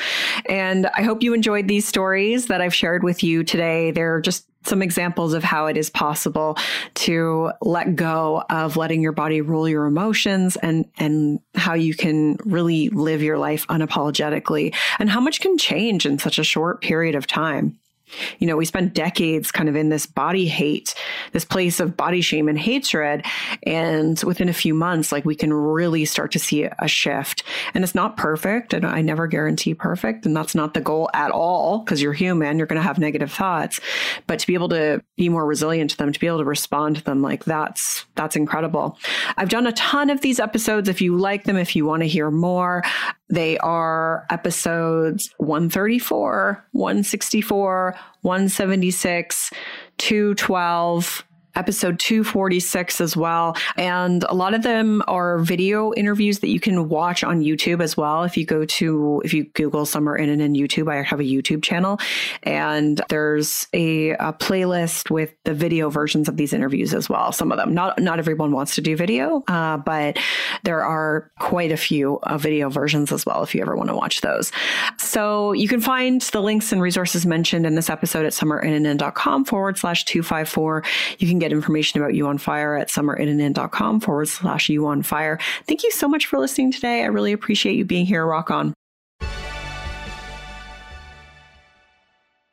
And 0.48 0.88
I 0.88 1.04
hope 1.04 1.24
you 1.24 1.34
enjoyed 1.34 1.68
these 1.68 1.88
stories 1.88 2.48
that 2.48 2.62
I've 2.62 2.74
shared 2.74 3.04
with 3.04 3.24
you 3.24 3.44
today. 3.44 3.92
They're 3.92 4.22
just 4.22 4.46
some 4.66 4.82
examples 4.82 5.34
of 5.34 5.44
how 5.44 5.68
it 5.68 5.78
is 5.78 5.90
possible 5.90 6.58
to 6.94 7.52
let 7.62 7.96
go 7.96 8.44
of 8.50 8.76
letting 8.76 9.02
your 9.02 9.14
body 9.14 9.42
rule 9.42 9.70
your 9.70 9.86
emotions 9.86 10.58
and 10.58 10.86
and 10.98 11.40
how 11.56 11.74
you 11.74 11.96
can 11.96 12.38
really 12.44 12.90
live 12.90 13.24
your 13.24 13.38
life 13.38 13.66
unapologetically 13.68 14.76
and 15.00 15.10
how 15.10 15.22
much 15.22 15.40
can 15.40 15.58
change 15.58 16.06
in 16.06 16.20
such 16.20 16.40
a 16.40 16.44
short 16.44 16.82
period 16.82 17.16
of 17.16 17.26
time. 17.26 17.80
You 18.40 18.48
know, 18.48 18.58
we 18.58 18.66
spent 18.66 18.94
decades 18.94 19.52
kind 19.52 19.70
of 19.70 19.76
in 19.76 19.90
this 19.90 20.06
body 20.06 20.48
hate, 20.48 20.96
this 21.32 21.46
place 21.46 21.80
of 21.80 21.98
body 21.98 22.22
shame 22.22 22.48
and 22.48 22.58
hatred. 22.58 23.26
And 23.64 24.22
within 24.24 24.50
a 24.50 24.54
few 24.54 24.74
months, 24.74 25.12
like 25.12 25.26
we 25.26 25.36
can 25.36 25.54
really 25.54 26.06
start 26.06 26.32
to 26.32 26.40
see 26.40 26.64
a 26.64 26.88
shift. 26.88 27.44
And 27.74 27.84
it's 27.84 27.96
not 27.96 28.18
perfect. 28.18 28.74
And 28.74 28.86
I 28.86 29.02
never 29.02 29.28
guarantee 29.28 29.74
perfect. 29.74 30.26
And 30.26 30.36
that's 30.36 30.56
not 30.56 30.74
the 30.74 30.82
goal 30.82 31.10
at 31.14 31.32
all 31.32 31.80
because 31.80 32.02
you're 32.02 32.14
human. 32.14 32.58
You're 32.58 32.68
going 32.68 32.82
to 32.82 32.88
have 32.88 33.00
negative 33.00 33.32
thoughts. 33.32 33.80
But 34.28 34.40
to 34.40 34.48
be 34.48 34.54
able 34.54 34.70
to 34.70 35.04
be 35.16 35.30
more 35.30 35.46
resilient 35.46 35.92
to 35.92 35.98
them, 35.98 36.12
to 36.12 36.20
be 36.20 36.28
able 36.28 36.40
to 36.40 36.46
respond 36.46 36.98
to 36.98 37.04
them, 37.04 37.22
like 37.22 37.46
that's, 37.46 38.06
that's 38.16 38.36
incredible. 38.36 38.98
I've 39.38 39.50
done 39.50 39.68
a 39.68 39.72
ton 39.74 40.10
of 40.10 40.22
these 40.22 40.40
episodes. 40.40 40.90
If 40.90 41.02
you 41.02 41.18
like 41.18 41.44
them, 41.44 41.58
if 41.58 41.76
you 41.76 41.86
want 41.86 42.02
to 42.02 42.08
hear 42.08 42.32
more, 42.32 42.84
they 43.30 43.58
are 43.60 44.26
episodes 44.30 45.34
134, 45.38 46.66
164, 46.72 47.96
176, 48.22 49.52
212, 49.98 51.26
episode 51.56 52.00
246 52.00 53.02
as 53.02 53.18
well. 53.18 53.56
And 53.78 54.24
a 54.24 54.34
lot 54.34 54.54
of 54.54 54.64
them 54.64 55.04
are 55.08 55.40
video 55.40 55.94
interviews 55.94 56.40
that 56.40 56.50
you 56.50 56.60
can 56.60 56.90
watch 56.90 57.24
on 57.24 57.42
YouTube 57.42 57.82
as 57.82 57.98
well. 57.98 58.24
If 58.24 58.38
you 58.38 58.46
go 58.46 58.66
to, 58.66 59.22
if 59.26 59.34
you 59.34 59.46
Google 59.54 59.86
Summer 59.86 60.18
Innanen 60.18 60.58
YouTube, 60.58 60.92
I 60.92 61.02
have 61.02 61.20
a 61.20 61.24
YouTube 61.24 61.64
channel 61.64 62.00
and 62.44 63.02
there's 63.10 63.68
a, 63.74 64.12
a, 64.12 64.34
playlist 64.40 65.10
with 65.10 65.34
the 65.44 65.54
video 65.54 65.90
versions 65.90 66.30
of 66.30 66.38
these 66.38 66.54
interviews 66.54 66.94
as 66.94 67.10
well. 67.10 67.32
Some 67.32 67.52
of 67.52 67.58
them, 67.58 67.74
not, 67.74 68.00
not 68.00 68.20
everyone 68.20 68.52
wants 68.52 68.76
to 68.76 68.82
do 68.82 68.96
video, 68.96 69.44
uh, 69.48 69.78
but 69.78 70.18
there 70.64 70.84
are 70.84 71.32
quite 71.40 71.72
a 71.72 71.78
few 71.78 72.20
uh, 72.24 72.38
video 72.38 72.70
versions 72.70 73.12
as 73.12 73.26
well 73.26 73.44
if 73.44 73.54
you 73.54 73.62
ever 73.62 73.76
want 73.76 73.90
to 73.90 73.96
watch 73.96 74.22
those. 74.22 74.52
So 74.98 75.52
you 75.54 75.68
can 75.68 75.82
find 75.82 76.22
the 76.22 76.42
links 76.42 76.72
and 76.72 76.82
resources 76.82 77.26
mentioned 77.26 77.66
in 77.66 77.76
this 77.76 77.90
episode 77.90 78.26
at 78.26 78.34
summerinnanen.com 78.34 79.46
forward 79.46 79.78
slash 79.78 80.06
254. 80.06 80.84
You 81.18 81.28
can 81.28 81.39
get 81.40 81.50
get 81.50 81.56
information 81.56 82.02
about 82.02 82.14
You 82.14 82.28
on 82.28 82.38
Fire 82.38 82.76
at 82.76 82.90
summerinnanen.com 82.90 84.00
forward 84.00 84.28
slash 84.28 84.70
You 84.70 84.88
on 84.88 85.04
Fire. 85.04 85.40
Thank 85.68 85.84
you 85.84 85.92
so 85.92 86.08
much 86.08 86.26
for 86.26 86.40
listening 86.40 86.72
today. 86.72 87.04
I 87.04 87.08
really 87.08 87.34
appreciate 87.34 87.76
you 87.76 87.86
being 87.86 88.06
here. 88.06 88.26
Rock 88.26 88.52
on. 88.52 88.74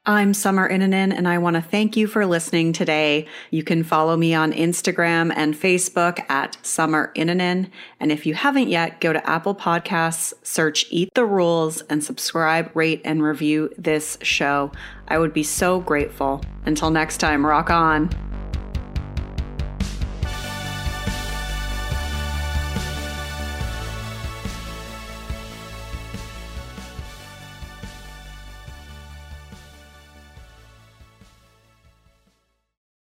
I'm 0.08 0.34
Summer 0.34 0.70
Innanen, 0.70 1.12
and 1.12 1.26
I 1.26 1.38
want 1.38 1.56
to 1.56 1.60
thank 1.62 1.96
you 1.96 2.06
for 2.06 2.26
listening 2.26 2.72
today. 2.72 3.26
You 3.50 3.64
can 3.64 3.82
follow 3.82 4.16
me 4.16 4.34
on 4.34 4.52
Instagram 4.52 5.32
and 5.34 5.52
Facebook 5.52 6.24
at 6.30 6.64
Summer 6.64 7.12
Innanen. 7.16 7.70
And 7.98 8.12
if 8.12 8.24
you 8.24 8.34
haven't 8.34 8.68
yet, 8.68 9.00
go 9.00 9.12
to 9.12 9.28
Apple 9.28 9.56
Podcasts, 9.56 10.32
search 10.44 10.86
Eat 10.90 11.08
the 11.14 11.26
Rules, 11.26 11.80
and 11.82 12.04
subscribe, 12.04 12.70
rate, 12.76 13.02
and 13.04 13.20
review 13.20 13.74
this 13.76 14.16
show. 14.22 14.70
I 15.08 15.18
would 15.18 15.32
be 15.32 15.42
so 15.42 15.80
grateful. 15.80 16.40
Until 16.66 16.90
next 16.90 17.18
time, 17.18 17.44
rock 17.44 17.70
on. 17.70 18.35